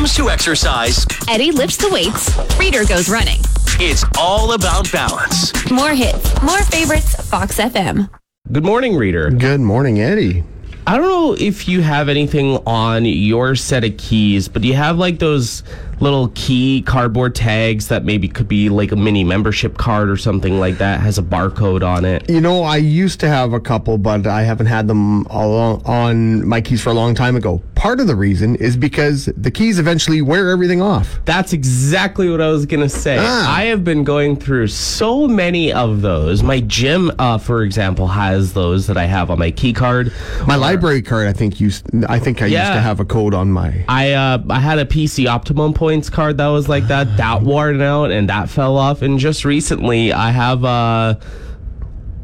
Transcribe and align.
comes 0.00 0.16
to 0.16 0.30
exercise, 0.30 1.04
Eddie 1.28 1.52
lifts 1.52 1.76
the 1.76 1.90
weights. 1.90 2.34
Reader 2.58 2.86
goes 2.86 3.10
running. 3.10 3.38
it's 3.78 4.02
all 4.16 4.54
about 4.54 4.90
balance. 4.90 5.52
More 5.70 5.90
hits, 5.90 6.40
more 6.42 6.62
favorites, 6.62 7.16
Fox 7.28 7.58
FM. 7.58 8.08
Good 8.50 8.64
morning, 8.64 8.96
reader. 8.96 9.28
Good 9.30 9.60
morning, 9.60 10.00
Eddie. 10.00 10.42
I 10.86 10.96
don't 10.96 11.04
know 11.06 11.34
if 11.38 11.68
you 11.68 11.82
have 11.82 12.08
anything 12.08 12.56
on 12.66 13.04
your 13.04 13.54
set 13.54 13.84
of 13.84 13.98
keys, 13.98 14.48
but 14.48 14.62
do 14.62 14.68
you 14.68 14.74
have 14.74 14.96
like 14.96 15.18
those 15.18 15.64
little 16.00 16.28
key 16.34 16.82
cardboard 16.82 17.34
tags 17.34 17.88
that 17.88 18.04
maybe 18.04 18.26
could 18.26 18.48
be 18.48 18.68
like 18.68 18.92
a 18.92 18.96
mini 18.96 19.22
membership 19.22 19.76
card 19.76 20.10
or 20.10 20.16
something 20.16 20.58
like 20.58 20.78
that 20.78 21.00
has 21.00 21.18
a 21.18 21.22
barcode 21.22 21.86
on 21.86 22.04
it? 22.04 22.28
You 22.28 22.40
know, 22.40 22.62
I 22.62 22.76
used 22.76 23.20
to 23.20 23.28
have 23.28 23.52
a 23.52 23.60
couple, 23.60 23.98
but 23.98 24.26
I 24.26 24.42
haven't 24.42 24.66
had 24.66 24.88
them 24.88 25.26
all 25.28 25.82
on 25.84 26.46
my 26.46 26.60
keys 26.60 26.80
for 26.80 26.90
a 26.90 26.94
long 26.94 27.14
time 27.14 27.36
ago. 27.36 27.62
Part 27.74 28.00
of 28.00 28.06
the 28.06 28.16
reason 28.16 28.56
is 28.56 28.76
because 28.76 29.26
the 29.36 29.50
keys 29.50 29.78
eventually 29.78 30.20
wear 30.20 30.50
everything 30.50 30.82
off. 30.82 31.18
That's 31.24 31.52
exactly 31.52 32.28
what 32.28 32.40
I 32.40 32.48
was 32.48 32.66
gonna 32.66 32.88
say. 32.88 33.16
Ah. 33.18 33.56
I 33.56 33.64
have 33.64 33.84
been 33.84 34.04
going 34.04 34.36
through 34.36 34.68
so 34.68 35.26
many 35.26 35.72
of 35.72 36.02
those. 36.02 36.42
My 36.42 36.60
gym, 36.60 37.10
uh, 37.18 37.38
for 37.38 37.62
example, 37.62 38.06
has 38.06 38.52
those 38.52 38.86
that 38.86 38.96
I 38.96 39.04
have 39.04 39.30
on 39.30 39.38
my 39.38 39.50
key 39.50 39.72
card. 39.72 40.12
My 40.46 40.56
library 40.56 41.02
card, 41.02 41.26
I 41.26 41.32
think 41.32 41.60
used. 41.60 41.86
I 42.06 42.18
think 42.18 42.42
I 42.42 42.46
used 42.46 42.72
to 42.72 42.80
have 42.80 43.00
a 43.00 43.04
code 43.04 43.34
on 43.34 43.50
my. 43.50 43.84
I 43.88 44.12
uh, 44.12 44.42
I 44.50 44.60
had 44.60 44.78
a 44.78 44.84
PC 44.84 45.26
Optimum 45.26 45.72
points 45.90 46.08
card 46.08 46.36
that 46.36 46.46
was 46.46 46.68
like 46.68 46.86
that. 46.86 47.16
That 47.16 47.42
wore 47.42 47.74
out 47.82 48.12
and 48.12 48.28
that 48.28 48.48
fell 48.48 48.76
off. 48.76 49.02
And 49.02 49.18
just 49.18 49.44
recently, 49.44 50.12
I 50.12 50.30
have 50.30 50.64
uh, 50.64 51.16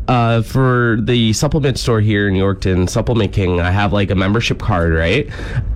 uh, 0.08 0.42
for 0.42 0.98
the 1.02 1.32
supplement 1.32 1.78
store 1.78 2.00
here 2.00 2.28
in 2.28 2.34
Yorkton, 2.34 2.88
Supplement 2.88 3.32
King. 3.32 3.60
I 3.60 3.70
have 3.70 3.92
like 3.92 4.10
a 4.10 4.14
membership 4.14 4.58
card, 4.60 4.92
right? 4.92 5.28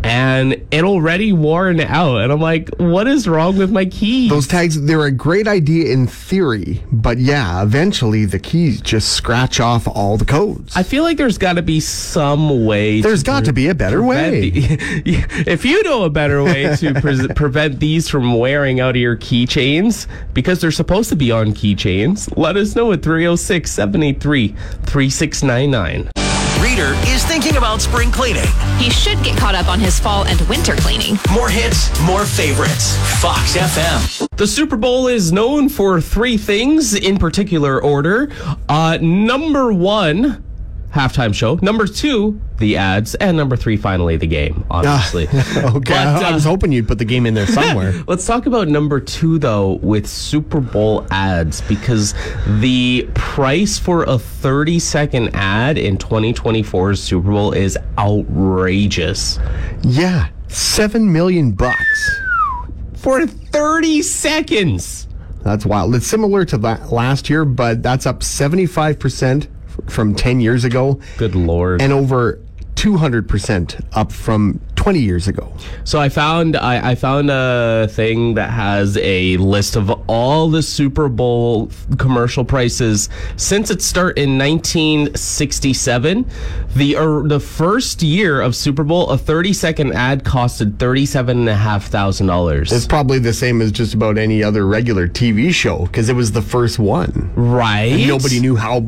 And 0.05 0.63
it 0.71 0.85
already 0.85 1.33
worn 1.33 1.81
out. 1.81 2.19
And 2.19 2.33
I'm 2.33 2.41
like, 2.41 2.69
what 2.79 3.07
is 3.09 3.27
wrong 3.29 3.57
with 3.59 3.71
my 3.73 3.85
keys? 3.87 4.31
Those 4.31 4.47
tags, 4.47 4.81
they're 4.83 5.05
a 5.05 5.11
great 5.11 5.49
idea 5.49 5.93
in 5.93 6.07
theory, 6.07 6.83
but 6.93 7.19
yeah, 7.19 7.63
eventually 7.63 8.25
the 8.25 8.39
keys 8.39 8.81
just 8.81 9.13
scratch 9.13 9.61
off 9.61 9.87
all 9.89 10.17
the 10.17 10.25
codes. 10.25 10.77
I 10.77 10.83
feel 10.83 11.03
like 11.03 11.17
there's 11.17 11.39
got 11.39 11.55
to 11.55 11.63
be 11.63 11.81
some 11.81 12.65
way. 12.65 13.01
There's 13.01 13.23
got 13.23 13.45
to 13.47 13.53
be 13.53 13.69
a 13.69 13.75
better 13.75 14.03
way. 14.03 14.51
the- 14.51 14.81
if 15.47 15.65
you 15.65 15.83
know 15.83 16.05
a 16.05 16.11
better 16.11 16.43
way 16.43 16.75
to 16.77 16.95
pre- 17.01 17.29
prevent 17.29 17.81
these 17.81 18.09
from 18.09 18.39
wearing 18.39 18.81
out 18.81 18.91
of 18.91 18.97
your 18.97 19.17
keychains, 19.17 20.07
because 20.35 20.61
they're 20.61 20.71
supposed 20.71 21.09
to 21.11 21.17
be 21.17 21.31
on 21.33 21.53
keychains, 21.53 22.33
let 22.37 22.57
us 22.57 22.77
know 22.77 22.93
at 22.93 23.03
306 23.03 23.79
783 24.21 24.49
3699. 24.87 26.11
Reader 26.63 26.93
is 27.09 27.25
thinking 27.25 27.57
about 27.57 27.81
spring 27.81 28.11
cleaning. 28.13 28.47
He 28.79 28.91
should 28.91 29.23
get 29.25 29.39
caught 29.39 29.55
up 29.55 29.69
on 29.69 29.81
his 29.81 29.99
fall 29.99 30.27
and 30.27 30.41
winter 30.43 30.77
cleaning. 30.77 31.19
More 31.33 31.49
hits, 31.49 31.89
more 32.03 32.27
favorites. 32.27 32.97
Fox 33.21 33.57
FM. 33.57 34.29
The 34.37 34.47
Super 34.47 34.77
Bowl 34.77 35.09
is 35.09 35.33
known 35.33 35.69
for 35.69 36.01
three 36.01 36.37
things 36.37 36.95
in 36.95 37.17
particular 37.17 37.83
order. 37.83 38.31
Uh, 38.69 38.99
number 39.01 39.73
one, 39.73 40.45
halftime 40.93 41.35
show. 41.35 41.59
Number 41.63 41.87
two, 41.87 42.41
the 42.59 42.77
ads. 42.77 43.15
And 43.17 43.37
number 43.37 43.57
three, 43.57 43.77
finally, 43.77 44.17
the 44.17 44.27
game, 44.27 44.65
obviously. 44.71 45.29
okay, 45.57 45.79
But, 45.79 45.91
I 45.91 46.31
uh, 46.31 46.35
was 46.35 46.45
hoping 46.45 46.73
you'd 46.73 46.89
put 46.89 46.99
the 46.99 47.05
game 47.05 47.27
in 47.27 47.35
there 47.35 47.47
somewhere. 47.47 47.93
Let's 48.09 48.27
talk 48.27 48.47
about 48.47 48.69
number 48.69 49.01
two, 49.01 49.39
though, 49.39 49.75
with 49.83 50.07
Super 50.07 50.61
Bowl 50.61 51.07
ads, 51.11 51.61
because 51.63 52.15
the 52.61 53.09
price 53.15 53.79
for 53.79 54.03
a 54.05 54.19
30 54.19 54.79
second 54.81 55.31
ad 55.35 55.79
in 55.79 55.97
2024's 55.97 57.01
Super 57.03 57.31
Bowl 57.31 57.53
is 57.53 57.79
outrageous. 57.99 59.39
yeah, 59.83 60.29
seven 60.49 61.13
million 61.13 61.53
bucks. 61.53 62.21
For 62.95 63.27
30 63.27 64.03
seconds! 64.03 65.07
That's 65.43 65.65
wild. 65.65 65.95
It's 65.95 66.07
similar 66.07 66.45
to 66.45 66.59
that 66.59 66.93
last 66.93 67.31
year, 67.31 67.47
but 67.47 67.83
that's 67.83 68.05
up 68.05 68.21
75% 68.21 69.43
f- 69.43 69.49
from 69.89 70.15
10 70.15 70.41
years 70.41 70.65
ago 70.65 71.01
Good 71.17 71.35
lord. 71.35 71.83
and 71.83 71.93
over 71.93 72.41
200% 72.81 73.85
up 73.93 74.11
from 74.11 74.59
20 74.77 74.99
years 75.01 75.29
ago. 75.29 75.53
So 75.85 76.01
I 76.01 76.09
found 76.09 76.57
I, 76.57 76.93
I 76.93 76.95
found 76.95 77.31
a 77.31 77.87
thing 77.91 78.35
that 78.35 78.49
has 78.49 78.97
a 78.97 79.37
list 79.37 79.77
of 79.77 79.91
all 80.09 80.49
the 80.49 80.63
Super 80.63 81.11
Bowl 81.11 81.71
commercial 81.99 82.43
prices 82.43 83.11
since 83.37 83.71
its 83.71 83.85
start 83.85 84.17
in 84.17 84.39
1967. 84.39 86.25
The 86.75 86.97
er, 86.97 87.23
the 87.29 87.39
first 87.39 88.03
year 88.03 88.41
of 88.41 88.57
Super 88.57 88.85
Bowl, 88.85 89.11
a 89.11 89.19
30 89.19 89.53
second 89.53 89.93
ad 89.93 90.25
costed 90.25 90.79
thirty 90.79 91.05
seven 91.05 91.41
and 91.41 91.49
a 91.51 91.57
half 91.57 91.89
thousand 91.89 92.29
dollars. 92.29 92.73
It's 92.73 92.87
probably 92.87 93.19
the 93.19 93.35
same 93.35 93.61
as 93.61 93.73
just 93.73 93.93
about 93.93 94.17
any 94.17 94.43
other 94.43 94.67
regular 94.67 95.07
TV 95.07 95.53
show 95.53 95.85
because 95.85 96.09
it 96.09 96.15
was 96.15 96.33
the 96.33 96.41
first 96.41 96.79
one. 96.79 97.31
Right. 97.35 98.07
Nobody 98.07 98.41
knew 98.41 98.57
how 98.57 98.87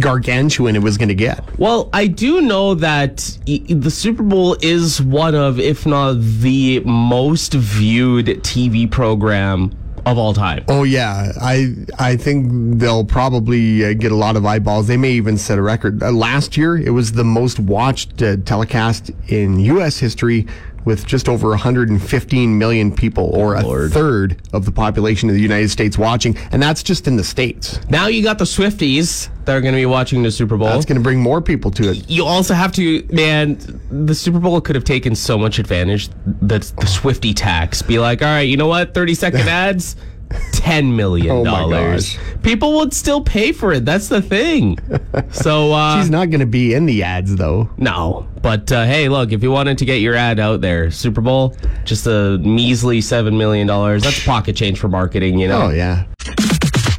gargantuan 0.00 0.76
it 0.76 0.82
was 0.82 0.98
going 0.98 1.08
to 1.08 1.14
get. 1.14 1.42
Well, 1.58 1.88
I 1.92 2.06
do 2.06 2.40
know 2.40 2.74
that 2.74 3.38
the 3.46 3.90
Super 3.90 4.22
Bowl 4.22 4.56
is 4.60 5.00
one 5.00 5.34
of, 5.34 5.58
if 5.58 5.86
not 5.86 6.14
the 6.14 6.80
most 6.80 7.54
viewed 7.54 8.26
TV 8.26 8.90
program 8.90 9.76
of 10.06 10.18
all 10.18 10.32
time. 10.32 10.64
Oh 10.68 10.84
yeah, 10.84 11.32
I 11.40 11.74
I 11.98 12.16
think 12.16 12.78
they'll 12.78 13.04
probably 13.04 13.84
uh, 13.84 13.92
get 13.94 14.12
a 14.12 14.14
lot 14.14 14.36
of 14.36 14.46
eyeballs. 14.46 14.86
They 14.86 14.96
may 14.96 15.12
even 15.12 15.36
set 15.36 15.58
a 15.58 15.62
record. 15.62 16.02
Uh, 16.02 16.12
last 16.12 16.56
year, 16.56 16.76
it 16.76 16.90
was 16.90 17.12
the 17.12 17.24
most 17.24 17.58
watched 17.58 18.22
uh, 18.22 18.36
telecast 18.44 19.10
in 19.28 19.58
U.S. 19.60 19.98
history, 19.98 20.46
with 20.86 21.04
just 21.04 21.28
over 21.28 21.48
115 21.50 22.58
million 22.58 22.94
people, 22.94 23.24
or 23.34 23.56
a 23.56 23.88
third 23.90 24.40
of 24.54 24.64
the 24.64 24.72
population 24.72 25.28
of 25.28 25.34
the 25.34 25.42
United 25.42 25.68
States 25.68 25.98
watching, 25.98 26.36
and 26.52 26.62
that's 26.62 26.82
just 26.82 27.06
in 27.06 27.16
the 27.16 27.24
states. 27.24 27.78
Now 27.90 28.06
you 28.06 28.22
got 28.22 28.38
the 28.38 28.44
Swifties 28.44 29.28
that 29.44 29.56
are 29.56 29.60
going 29.60 29.74
to 29.74 29.80
be 29.80 29.86
watching 29.86 30.22
the 30.22 30.30
Super 30.30 30.56
Bowl. 30.56 30.68
That's 30.68 30.86
going 30.86 30.96
to 30.96 31.02
bring 31.02 31.20
more 31.20 31.42
people 31.42 31.70
to 31.72 31.90
it. 31.90 32.08
you 32.08 32.24
also 32.24 32.54
have 32.54 32.72
to, 32.72 33.06
man, 33.10 33.58
the 33.90 34.14
Super 34.14 34.38
Bowl 34.38 34.60
could 34.60 34.76
have 34.76 34.84
taken 34.84 35.14
so 35.16 35.36
much 35.36 35.58
advantage. 35.58 36.08
That's 36.24 36.70
the 36.70 36.86
Swifty 36.86 37.34
tax. 37.34 37.82
Be 37.82 37.98
like, 37.98 38.22
all 38.22 38.28
right, 38.28 38.42
you 38.42 38.56
know 38.56 38.68
what? 38.68 38.94
30 38.94 39.14
second 39.14 39.40
ads, 39.48 39.96
$10 40.30 40.94
million. 40.94 41.46
Oh. 41.46 41.98
People 42.42 42.76
would 42.76 42.92
still 42.92 43.20
pay 43.20 43.52
for 43.52 43.72
it. 43.72 43.84
That's 43.84 44.08
the 44.08 44.22
thing. 44.22 44.78
So, 45.30 45.72
uh, 45.72 46.00
She's 46.00 46.10
not 46.10 46.30
going 46.30 46.40
to 46.40 46.46
be 46.46 46.74
in 46.74 46.86
the 46.86 47.02
ads 47.02 47.34
though. 47.36 47.68
no. 47.76 48.26
But 48.42 48.70
uh, 48.70 48.84
hey, 48.84 49.08
look, 49.08 49.32
if 49.32 49.42
you 49.42 49.50
wanted 49.50 49.78
to 49.78 49.84
get 49.84 49.96
your 49.96 50.14
ad 50.14 50.38
out 50.38 50.60
there, 50.60 50.90
Super 50.90 51.20
Bowl, 51.20 51.56
just 51.84 52.06
a 52.06 52.38
measly 52.38 53.00
$7 53.00 53.36
million. 53.36 53.66
That's 53.66 54.24
pocket 54.24 54.54
change 54.56 54.78
for 54.78 54.88
marketing, 54.88 55.38
you 55.38 55.48
know? 55.48 55.62
Oh 55.62 55.70
yeah. 55.70 56.04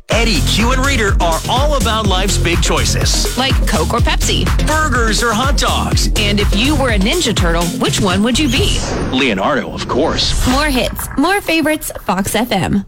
Eddie, 0.09 0.41
Q, 0.47 0.73
and 0.73 0.85
Reader 0.85 1.13
are 1.21 1.39
all 1.47 1.77
about 1.77 2.07
life's 2.07 2.37
big 2.37 2.61
choices. 2.61 3.37
Like 3.37 3.53
Coke 3.67 3.93
or 3.93 3.99
Pepsi. 3.99 4.45
Burgers 4.67 5.21
or 5.23 5.31
hot 5.31 5.57
dogs. 5.57 6.07
And 6.17 6.39
if 6.39 6.53
you 6.55 6.75
were 6.75 6.89
a 6.89 6.97
Ninja 6.99 7.35
Turtle, 7.35 7.63
which 7.79 8.01
one 8.01 8.23
would 8.23 8.37
you 8.37 8.49
be? 8.49 8.79
Leonardo, 9.11 9.71
of 9.71 9.87
course. 9.87 10.33
More 10.49 10.65
hits, 10.65 11.07
more 11.17 11.39
favorites, 11.41 11.91
Fox 12.01 12.33
FM. 12.33 12.85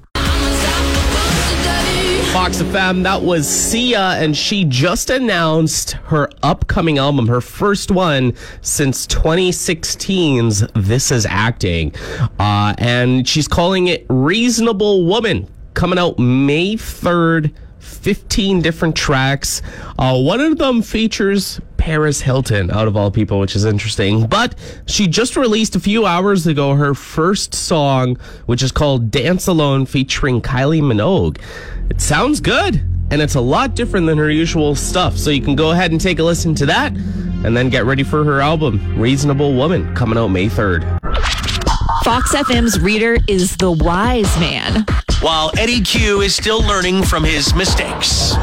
Fox 2.33 2.61
FM, 2.61 3.01
that 3.03 3.23
was 3.23 3.49
Sia, 3.49 4.11
and 4.11 4.37
she 4.37 4.63
just 4.63 5.09
announced 5.09 5.93
her 6.05 6.29
upcoming 6.43 6.99
album, 6.99 7.27
her 7.27 7.41
first 7.41 7.89
one 7.89 8.33
since 8.61 9.07
2016's 9.07 10.63
This 10.75 11.11
Is 11.11 11.25
Acting. 11.25 11.93
Uh, 12.39 12.75
and 12.77 13.27
she's 13.27 13.47
calling 13.47 13.87
it 13.87 14.05
Reasonable 14.09 15.05
Woman, 15.05 15.49
coming 15.73 15.97
out 15.97 16.19
May 16.19 16.75
3rd. 16.75 17.51
15 17.79 18.61
different 18.61 18.95
tracks. 18.95 19.61
Uh, 19.97 20.17
one 20.21 20.39
of 20.39 20.57
them 20.57 20.81
features 20.81 21.59
Paris 21.79 22.21
Hilton, 22.21 22.69
out 22.69 22.87
of 22.87 22.95
all 22.97 23.09
people, 23.09 23.39
which 23.39 23.55
is 23.55 23.65
interesting. 23.65 24.27
But 24.27 24.53
she 24.85 25.07
just 25.07 25.35
released 25.35 25.75
a 25.75 25.79
few 25.79 26.05
hours 26.05 26.45
ago 26.45 26.75
her 26.75 26.93
first 26.93 27.55
song, 27.55 28.17
which 28.45 28.61
is 28.61 28.71
called 28.71 29.09
Dance 29.09 29.47
Alone, 29.47 29.85
featuring 29.85 30.41
Kylie 30.41 30.81
Minogue. 30.81 31.41
It 31.89 32.01
sounds 32.01 32.41
good, 32.41 32.83
and 33.09 33.21
it's 33.21 33.35
a 33.35 33.41
lot 33.41 33.75
different 33.75 34.05
than 34.05 34.17
her 34.17 34.29
usual 34.29 34.75
stuff. 34.75 35.17
So 35.17 35.29
you 35.31 35.41
can 35.41 35.55
go 35.55 35.71
ahead 35.71 35.91
and 35.91 35.99
take 35.99 36.19
a 36.19 36.23
listen 36.23 36.53
to 36.55 36.65
that, 36.67 36.91
and 36.91 37.55
then 37.55 37.69
get 37.69 37.85
ready 37.85 38.03
for 38.03 38.25
her 38.25 38.41
album, 38.41 38.99
Reasonable 38.99 39.55
Woman, 39.55 39.95
coming 39.95 40.17
out 40.17 40.27
May 40.27 40.47
3rd. 40.47 40.83
Fox 42.03 42.35
FM's 42.35 42.79
reader 42.79 43.17
is 43.27 43.55
the 43.55 43.71
wise 43.71 44.37
man. 44.39 44.85
While 45.21 45.51
Eddie 45.57 45.81
Q 45.81 46.21
is 46.21 46.35
still 46.35 46.61
learning 46.61 47.03
from 47.03 47.23
his 47.23 47.55
mistakes. 47.55 48.33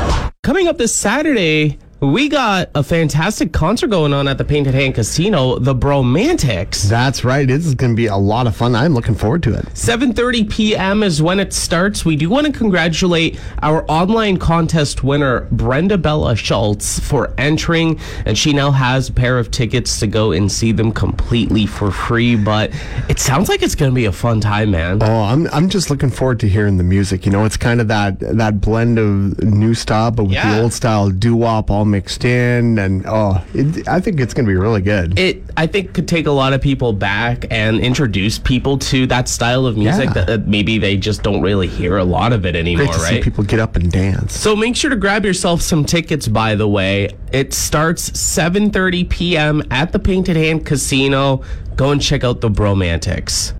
Coming 0.42 0.68
up 0.68 0.78
this 0.78 0.94
Saturday, 0.94 1.78
we 2.00 2.28
got 2.28 2.68
a 2.74 2.82
fantastic 2.82 3.52
concert 3.54 3.86
going 3.88 4.12
on 4.12 4.28
at 4.28 4.36
the 4.36 4.44
Painted 4.44 4.74
Hand 4.74 4.94
Casino, 4.96 5.58
the 5.58 5.74
Bromantics. 5.74 6.82
That's 6.90 7.24
right. 7.24 7.48
This 7.48 7.64
is 7.64 7.74
going 7.74 7.92
to 7.92 7.96
be 7.96 8.04
a 8.06 8.16
lot 8.16 8.46
of 8.46 8.54
fun. 8.54 8.74
I'm 8.74 8.92
looking 8.92 9.14
forward 9.14 9.42
to 9.44 9.54
it. 9.54 9.64
7:30 9.72 10.50
p.m. 10.50 11.02
is 11.02 11.22
when 11.22 11.40
it 11.40 11.54
starts. 11.54 12.04
We 12.04 12.14
do 12.16 12.28
want 12.28 12.46
to 12.46 12.52
congratulate 12.52 13.40
our 13.62 13.84
online 13.90 14.36
contest 14.36 15.02
winner 15.02 15.48
Brenda 15.50 15.96
Bella 15.96 16.36
Schultz 16.36 17.00
for 17.00 17.32
entering, 17.38 17.98
and 18.26 18.36
she 18.36 18.52
now 18.52 18.70
has 18.72 19.08
a 19.08 19.12
pair 19.14 19.38
of 19.38 19.50
tickets 19.50 19.98
to 20.00 20.06
go 20.06 20.32
and 20.32 20.52
see 20.52 20.72
them 20.72 20.92
completely 20.92 21.64
for 21.64 21.90
free. 21.90 22.36
But 22.36 22.72
it 23.08 23.18
sounds 23.18 23.48
like 23.48 23.62
it's 23.62 23.74
going 23.74 23.90
to 23.90 23.94
be 23.94 24.04
a 24.04 24.12
fun 24.12 24.42
time, 24.42 24.72
man. 24.72 25.02
Oh, 25.02 25.22
I'm 25.22 25.46
I'm 25.48 25.70
just 25.70 25.88
looking 25.88 26.10
forward 26.10 26.40
to 26.40 26.48
hearing 26.48 26.76
the 26.76 26.84
music. 26.84 27.24
You 27.24 27.32
know, 27.32 27.46
it's 27.46 27.56
kind 27.56 27.80
of 27.80 27.88
that 27.88 28.20
that 28.20 28.60
blend 28.60 28.98
of 28.98 29.42
new 29.42 29.72
style, 29.72 30.10
but 30.10 30.24
with 30.24 30.34
Yeah. 30.34 30.56
the 30.56 30.62
old 30.62 30.74
style 30.74 31.08
doo 31.08 31.34
wop 31.36 31.70
all 31.70 31.85
mixed 31.86 32.24
in, 32.24 32.78
and 32.78 33.04
oh, 33.06 33.42
it, 33.54 33.88
I 33.88 34.00
think 34.00 34.20
it's 34.20 34.34
going 34.34 34.44
to 34.44 34.50
be 34.50 34.56
really 34.56 34.82
good. 34.82 35.18
it 35.18 35.42
I 35.56 35.66
think 35.66 35.94
could 35.94 36.06
take 36.08 36.26
a 36.26 36.30
lot 36.32 36.52
of 36.52 36.60
people 36.60 36.92
back 36.92 37.46
and 37.50 37.80
introduce 37.80 38.38
people 38.38 38.76
to 38.78 39.06
that 39.06 39.28
style 39.28 39.64
of 39.66 39.76
music 39.76 40.06
Yeah. 40.06 40.12
that, 40.12 40.26
that 40.26 40.46
maybe 40.46 40.78
they 40.78 40.96
just 40.96 41.22
don't 41.22 41.40
really 41.40 41.66
hear 41.68 41.96
a 41.96 42.04
lot 42.04 42.32
of 42.32 42.44
it 42.44 42.54
anymore, 42.54 42.86
Great 42.86 42.94
to 42.94 43.00
see 43.00 43.14
right? 43.14 43.22
people 43.24 43.44
get 43.44 43.60
up 43.60 43.76
and 43.76 43.90
dance. 43.90 44.38
So 44.38 44.54
make 44.54 44.76
sure 44.76 44.90
to 44.90 44.96
grab 44.96 45.24
yourself 45.24 45.62
some 45.62 45.84
tickets 45.84 46.28
by 46.28 46.54
the 46.54 46.68
way. 46.68 47.10
It 47.32 47.54
starts 47.54 48.10
7:30 48.10 49.08
p.m. 49.08 49.62
at 49.70 49.92
the 49.92 49.98
Painted 49.98 50.36
Hand 50.36 50.66
Casino. 50.66 51.42
Go 51.76 51.90
and 51.90 52.00
check 52.00 52.24
out 52.24 52.40
the 52.40 52.48
Bromantics. 52.48 53.52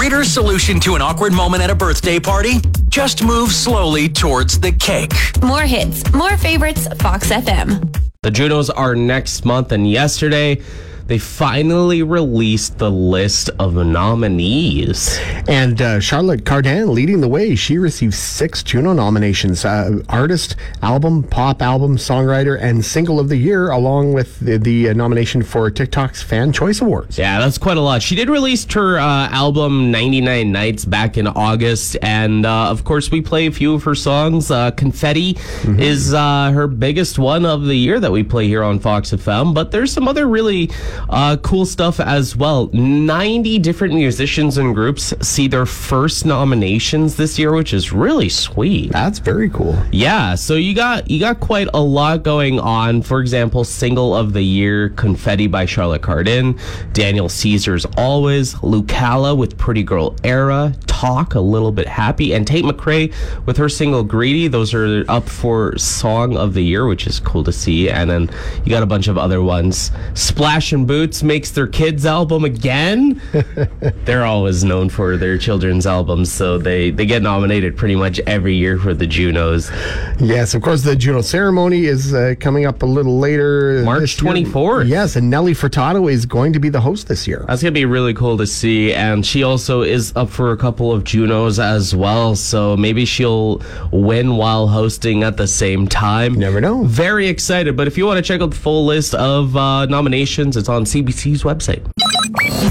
Reader's 0.00 0.28
solution 0.32 0.80
to 0.80 0.94
an 0.94 1.02
awkward 1.02 1.32
moment 1.32 1.62
at 1.62 1.68
a 1.68 1.74
birthday 1.74 2.18
party? 2.18 2.54
Just 2.88 3.22
move 3.22 3.50
slowly 3.52 4.08
towards 4.08 4.58
the 4.58 4.72
cake. 4.72 5.12
More 5.42 5.62
hits, 5.62 6.10
more 6.12 6.36
favorites, 6.38 6.88
Fox 7.00 7.30
FM. 7.30 7.94
The 8.22 8.30
Junos 8.30 8.70
are 8.70 8.94
next 8.94 9.44
month 9.44 9.72
and 9.72 9.88
yesterday 9.90 10.62
they 11.08 11.18
finally 11.18 12.02
released 12.02 12.76
the 12.76 12.90
list 12.90 13.48
of 13.58 13.74
nominees. 13.74 15.18
And 15.48 15.80
uh, 15.80 16.00
Charlotte 16.00 16.44
Cardin 16.44 16.90
leading 16.90 17.22
the 17.22 17.28
way. 17.28 17.54
She 17.54 17.78
received 17.78 18.12
six 18.12 18.62
Juno 18.62 18.92
nominations 18.92 19.64
uh, 19.64 20.02
Artist, 20.10 20.54
Album, 20.82 21.22
Pop 21.22 21.62
Album, 21.62 21.96
Songwriter, 21.96 22.60
and 22.60 22.84
Single 22.84 23.18
of 23.18 23.30
the 23.30 23.38
Year, 23.38 23.70
along 23.70 24.12
with 24.12 24.38
the, 24.40 24.58
the 24.58 24.90
uh, 24.90 24.92
nomination 24.92 25.42
for 25.42 25.70
TikTok's 25.70 26.22
Fan 26.22 26.52
Choice 26.52 26.82
Awards. 26.82 27.18
Yeah, 27.18 27.40
that's 27.40 27.56
quite 27.56 27.78
a 27.78 27.80
lot. 27.80 28.02
She 28.02 28.14
did 28.14 28.28
release 28.28 28.70
her 28.74 28.98
uh, 28.98 29.28
album 29.30 29.90
99 29.90 30.52
Nights 30.52 30.84
back 30.84 31.16
in 31.16 31.26
August, 31.26 31.96
and 32.02 32.44
uh, 32.44 32.70
of 32.70 32.84
course, 32.84 33.10
we 33.10 33.22
play 33.22 33.46
a 33.46 33.50
few 33.50 33.72
of 33.72 33.82
her 33.84 33.94
songs. 33.94 34.50
Uh, 34.50 34.72
Confetti 34.72 35.38
is 35.64 36.12
uh, 36.12 36.52
her 36.52 36.66
biggest 36.66 37.18
one 37.18 37.46
of 37.46 37.64
the 37.64 37.74
year 37.74 37.98
that 37.98 38.12
we 38.12 38.22
play 38.22 38.46
here 38.46 38.62
on 38.62 38.78
Fox 38.78 39.10
FM, 39.10 39.54
but 39.54 39.70
there's 39.70 39.90
some 39.90 40.06
other 40.06 40.28
really 40.28 40.70
uh, 41.08 41.36
cool 41.38 41.66
stuff 41.66 42.00
as 42.00 42.36
well. 42.36 42.70
90 42.72 43.58
different 43.58 43.94
musicians 43.94 44.58
and 44.58 44.74
groups 44.74 45.14
see 45.20 45.48
their 45.48 45.66
first 45.66 46.26
nominations 46.26 47.16
this 47.16 47.38
year, 47.38 47.52
which 47.52 47.72
is 47.72 47.92
really 47.92 48.28
sweet. 48.28 48.92
That's 48.92 49.18
very 49.18 49.48
cool. 49.50 49.78
Yeah, 49.92 50.34
so 50.34 50.54
you 50.54 50.74
got 50.74 51.10
you 51.10 51.20
got 51.20 51.40
quite 51.40 51.68
a 51.74 51.80
lot 51.80 52.22
going 52.22 52.58
on. 52.58 53.02
For 53.02 53.20
example, 53.20 53.64
single 53.64 54.14
of 54.14 54.32
the 54.32 54.42
year, 54.42 54.90
"Confetti" 54.90 55.46
by 55.46 55.64
Charlotte 55.66 56.02
Cardin, 56.02 56.58
Daniel 56.92 57.28
Caesar's 57.28 57.86
"Always," 57.96 58.60
LU 58.62 58.82
KALA 58.84 59.34
with 59.34 59.56
"Pretty 59.56 59.82
Girl 59.82 60.16
Era," 60.24 60.74
"Talk," 60.86 61.34
a 61.34 61.40
little 61.40 61.72
bit 61.72 61.86
happy, 61.86 62.32
and 62.32 62.46
Tate 62.46 62.64
McRae 62.64 63.12
with 63.46 63.56
her 63.56 63.68
single 63.68 64.02
"Greedy." 64.02 64.48
Those 64.48 64.74
are 64.74 65.04
up 65.08 65.28
for 65.28 65.76
song 65.78 66.36
of 66.36 66.54
the 66.54 66.62
year, 66.64 66.86
which 66.86 67.06
is 67.06 67.20
cool 67.20 67.44
to 67.44 67.52
see. 67.52 67.88
And 67.88 68.10
then 68.10 68.30
you 68.64 68.70
got 68.70 68.82
a 68.82 68.86
bunch 68.86 69.08
of 69.08 69.18
other 69.18 69.42
ones. 69.42 69.90
Splash 70.14 70.72
and 70.72 70.86
Boots 70.88 71.22
makes 71.22 71.50
their 71.50 71.66
kids 71.66 72.06
album 72.06 72.46
again. 72.46 73.20
They're 74.06 74.24
always 74.24 74.64
known 74.64 74.88
for 74.88 75.18
their 75.18 75.36
children's 75.36 75.86
albums, 75.86 76.32
so 76.32 76.56
they 76.56 76.90
they 76.90 77.04
get 77.04 77.20
nominated 77.20 77.76
pretty 77.76 77.94
much 77.94 78.20
every 78.20 78.54
year 78.54 78.78
for 78.78 78.94
the 78.94 79.06
Junos. 79.06 79.70
Yes, 80.18 80.54
of 80.54 80.62
course, 80.62 80.82
the 80.82 80.96
Juno 80.96 81.20
ceremony 81.20 81.84
is 81.84 82.14
uh, 82.14 82.36
coming 82.40 82.64
up 82.64 82.82
a 82.82 82.86
little 82.86 83.18
later. 83.18 83.82
March 83.84 84.16
this 84.16 84.20
24th. 84.20 84.88
Yes, 84.88 85.14
and 85.16 85.28
Nelly 85.28 85.52
Furtado 85.52 86.10
is 86.10 86.24
going 86.24 86.54
to 86.54 86.58
be 86.58 86.70
the 86.70 86.80
host 86.80 87.06
this 87.06 87.28
year. 87.28 87.44
That's 87.46 87.62
gonna 87.62 87.72
be 87.72 87.84
really 87.84 88.14
cool 88.14 88.38
to 88.38 88.46
see, 88.46 88.94
and 88.94 89.26
she 89.26 89.42
also 89.42 89.82
is 89.82 90.16
up 90.16 90.30
for 90.30 90.52
a 90.52 90.56
couple 90.56 90.90
of 90.90 91.04
Junos 91.04 91.58
as 91.58 91.94
well. 91.94 92.34
So 92.34 92.78
maybe 92.78 93.04
she'll 93.04 93.60
win 93.92 94.36
while 94.36 94.66
hosting 94.68 95.22
at 95.22 95.36
the 95.36 95.46
same 95.46 95.86
time. 95.86 96.32
Never 96.32 96.62
know. 96.62 96.84
Very 96.84 97.28
excited. 97.28 97.76
But 97.76 97.86
if 97.86 97.98
you 97.98 98.06
want 98.06 98.16
to 98.16 98.22
check 98.22 98.40
out 98.40 98.52
the 98.52 98.56
full 98.56 98.86
list 98.86 99.14
of 99.14 99.54
uh, 99.54 99.84
nominations, 99.84 100.56
it's 100.56 100.70
on 100.70 100.77
CBC's 100.84 101.42
website. 101.44 101.82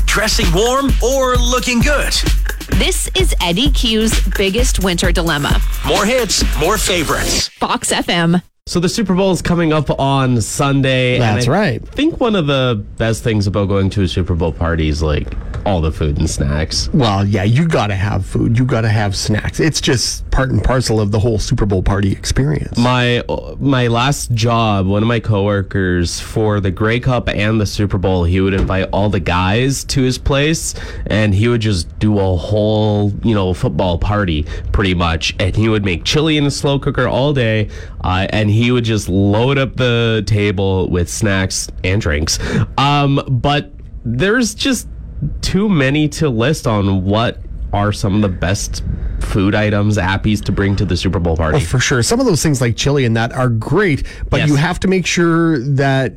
Dressing 0.05 0.51
warm 0.53 0.91
or 1.03 1.35
looking 1.35 1.79
good? 1.79 2.13
This 2.79 3.09
is 3.15 3.33
Eddie 3.41 3.71
Q's 3.71 4.27
biggest 4.37 4.83
winter 4.83 5.11
dilemma. 5.11 5.59
More 5.85 6.05
hits, 6.05 6.43
more 6.59 6.77
favorites. 6.77 7.47
Fox 7.49 7.91
FM. 7.91 8.41
So 8.67 8.81
the 8.81 8.89
Super 8.89 9.15
Bowl 9.15 9.31
is 9.31 9.41
coming 9.41 9.71
up 9.71 9.89
on 9.97 10.41
Sunday. 10.41 11.19
That's 11.19 11.47
I 11.47 11.51
right. 11.51 11.81
I 11.81 11.95
think 11.95 12.19
one 12.19 12.35
of 12.35 12.47
the 12.47 12.83
best 12.97 13.23
things 13.23 13.47
about 13.47 13.69
going 13.69 13.89
to 13.91 14.01
a 14.01 14.09
Super 14.09 14.35
Bowl 14.35 14.51
party 14.51 14.89
is 14.89 15.01
like 15.01 15.33
all 15.65 15.79
the 15.79 15.91
food 15.91 16.17
and 16.17 16.29
snacks. 16.29 16.89
Well, 16.93 17.25
yeah, 17.25 17.43
you 17.43 17.65
got 17.65 17.87
to 17.87 17.95
have 17.95 18.25
food. 18.25 18.57
You 18.57 18.65
got 18.65 18.81
to 18.81 18.89
have 18.89 19.15
snacks. 19.15 19.61
It's 19.61 19.79
just 19.79 20.29
part 20.31 20.49
and 20.49 20.61
parcel 20.61 20.99
of 20.99 21.11
the 21.11 21.19
whole 21.19 21.39
Super 21.39 21.65
Bowl 21.65 21.81
party 21.81 22.11
experience. 22.11 22.77
My 22.77 23.23
my 23.59 23.87
last 23.87 24.33
job, 24.33 24.85
one 24.85 25.01
of 25.01 25.07
my 25.07 25.21
coworkers 25.21 26.19
for 26.19 26.59
the 26.59 26.71
Grey 26.71 26.99
Cup 26.99 27.29
and 27.29 27.61
the 27.61 27.65
Super 27.65 27.97
Bowl, 27.97 28.25
he 28.25 28.41
would 28.41 28.53
invite 28.53 28.89
all 28.91 29.09
the 29.09 29.21
guys 29.21 29.85
to 29.85 30.01
his 30.01 30.17
place, 30.17 30.75
and 31.05 31.33
he 31.33 31.47
would 31.47 31.61
just 31.61 31.97
do 31.99 32.19
a 32.19 32.35
whole 32.35 33.13
you 33.23 33.33
know 33.33 33.53
football 33.53 33.97
party 33.97 34.45
pretty 34.73 34.93
much, 34.93 35.35
and 35.39 35.55
he 35.55 35.69
would 35.69 35.85
make 35.85 36.03
chili 36.03 36.37
in 36.37 36.43
the 36.43 36.51
slow 36.51 36.79
cooker 36.79 37.07
all 37.07 37.33
day, 37.33 37.69
uh, 38.01 38.27
and 38.31 38.49
he 38.49 38.56
would 38.71 38.83
just 38.83 39.07
load 39.09 39.57
up 39.57 39.75
the 39.75 40.23
table 40.25 40.89
with 40.89 41.09
snacks 41.09 41.69
and 41.83 42.01
drinks. 42.01 42.39
Um, 42.77 43.21
but 43.29 43.71
there's 44.05 44.53
just 44.55 44.87
too 45.41 45.67
many 45.69 46.07
to 46.09 46.29
list 46.29 46.67
on 46.67 47.03
what 47.03 47.39
are 47.73 47.91
some 47.91 48.15
of 48.15 48.21
the 48.21 48.29
best 48.29 48.83
food 49.19 49.53
items, 49.55 49.97
appies 49.97 50.43
to 50.45 50.51
bring 50.51 50.75
to 50.77 50.85
the 50.85 50.95
Super 50.95 51.19
Bowl 51.19 51.35
party. 51.35 51.57
Oh, 51.57 51.59
for 51.59 51.79
sure. 51.79 52.01
Some 52.03 52.19
of 52.19 52.25
those 52.25 52.41
things 52.41 52.61
like 52.61 52.75
chili 52.77 53.03
and 53.05 53.17
that 53.17 53.31
are 53.33 53.49
great, 53.49 54.03
but 54.29 54.37
Yes. 54.41 54.49
you 54.49 54.55
have 54.55 54.79
to 54.81 54.87
make 54.87 55.05
sure 55.05 55.59
that 55.59 56.13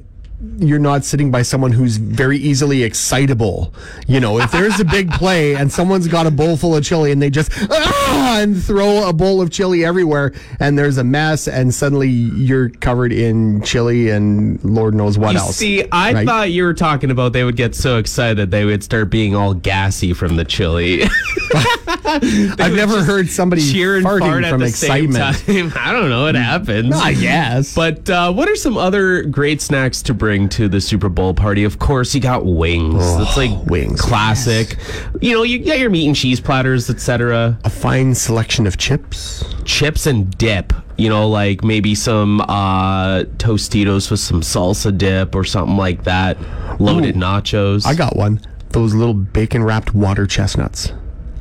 you're 0.56 0.78
not 0.78 1.04
sitting 1.04 1.30
by 1.30 1.42
someone 1.42 1.72
who's 1.72 1.98
very 1.98 2.38
easily 2.38 2.82
excitable. 2.82 3.74
You 4.06 4.20
know, 4.20 4.38
if 4.38 4.50
there's 4.52 4.80
a 4.80 4.84
big 4.84 5.10
play 5.10 5.54
and 5.54 5.70
someone's 5.70 6.08
got 6.08 6.26
a 6.26 6.30
bowl 6.30 6.56
full 6.56 6.74
of 6.76 6.82
chili 6.84 7.12
and 7.12 7.20
they 7.20 7.28
just 7.28 7.50
ah, 7.70 8.38
and 8.40 8.62
throw 8.62 9.06
a 9.08 9.12
bowl 9.12 9.42
of 9.42 9.50
chili 9.50 9.84
everywhere 9.84 10.32
and 10.58 10.78
there's 10.78 10.96
a 10.96 11.04
mess 11.04 11.46
and 11.46 11.74
suddenly 11.74 12.08
you're 12.08 12.70
covered 12.70 13.12
in 13.12 13.60
chili 13.62 14.08
and 14.10 14.62
Lord 14.64 14.94
knows 14.94 15.18
what 15.18 15.32
You 15.32 15.38
else. 15.40 15.56
see, 15.56 15.84
I 15.92 16.12
right? 16.14 16.26
thought 16.26 16.50
you 16.50 16.62
were 16.64 16.74
talking 16.74 17.10
about 17.10 17.32
they 17.34 17.44
would 17.44 17.56
get 17.56 17.74
so 17.74 17.98
excited 17.98 18.50
they 18.50 18.64
would 18.64 18.82
start 18.82 19.10
being 19.10 19.34
all 19.34 19.52
gassy 19.52 20.12
from 20.14 20.36
the 20.36 20.44
chili. 20.46 21.02
I've 21.54 22.74
never 22.74 23.02
heard 23.04 23.28
somebody 23.28 23.62
Cheer 23.62 23.96
and 23.96 24.04
fart 24.04 24.22
farting 24.22 24.44
at 24.44 24.50
from 24.50 24.60
the 24.60 24.66
excitement. 24.66 25.36
same 25.36 25.70
time. 25.70 25.78
I 25.88 25.92
don't 25.92 26.08
know. 26.08 26.26
It 26.26 26.34
happens. 26.34 26.94
I 26.94 27.14
guess. 27.14 27.74
But 27.74 28.08
uh, 28.08 28.32
what 28.32 28.48
are 28.48 28.56
some 28.56 28.76
other 28.76 29.22
great 29.22 29.60
snacks 29.60 30.02
to 30.02 30.14
bring 30.14 30.48
to 30.50 30.68
the 30.68 30.80
Super 30.80 31.08
Bowl 31.08 31.34
party? 31.34 31.64
Of 31.64 31.78
course, 31.78 32.14
you 32.14 32.20
got 32.20 32.44
wings. 32.46 32.98
That's 33.16 33.36
like 33.36 33.50
Oh, 33.50 33.64
wings, 33.66 34.00
classic. 34.00 34.76
You 35.20 35.34
know, 35.34 35.42
you 35.42 35.64
got 35.64 35.78
your 35.78 35.90
meat 35.90 36.06
and 36.06 36.14
cheese 36.16 36.40
platters, 36.40 36.88
etc. 36.90 37.58
a 37.64 37.70
fine 37.70 38.14
selection 38.14 38.66
of 38.66 38.76
chips. 38.78 39.44
Chips 39.64 40.06
and 40.06 40.30
dip. 40.38 40.72
You 40.96 41.08
know, 41.08 41.28
like 41.28 41.64
maybe 41.64 41.94
some 41.94 42.40
uh, 42.42 43.24
Tostitos 43.38 44.10
with 44.10 44.20
some 44.20 44.42
salsa 44.42 44.96
dip 44.96 45.34
or 45.34 45.44
something 45.44 45.76
like 45.76 46.04
that. 46.04 46.36
Loaded 46.80 47.16
Ooh. 47.16 47.20
nachos. 47.20 47.86
I 47.86 47.94
got 47.94 48.16
one. 48.16 48.40
Those 48.70 48.94
little 48.94 49.14
bacon 49.14 49.64
wrapped 49.64 49.94
water 49.94 50.26
chestnuts. 50.26 50.92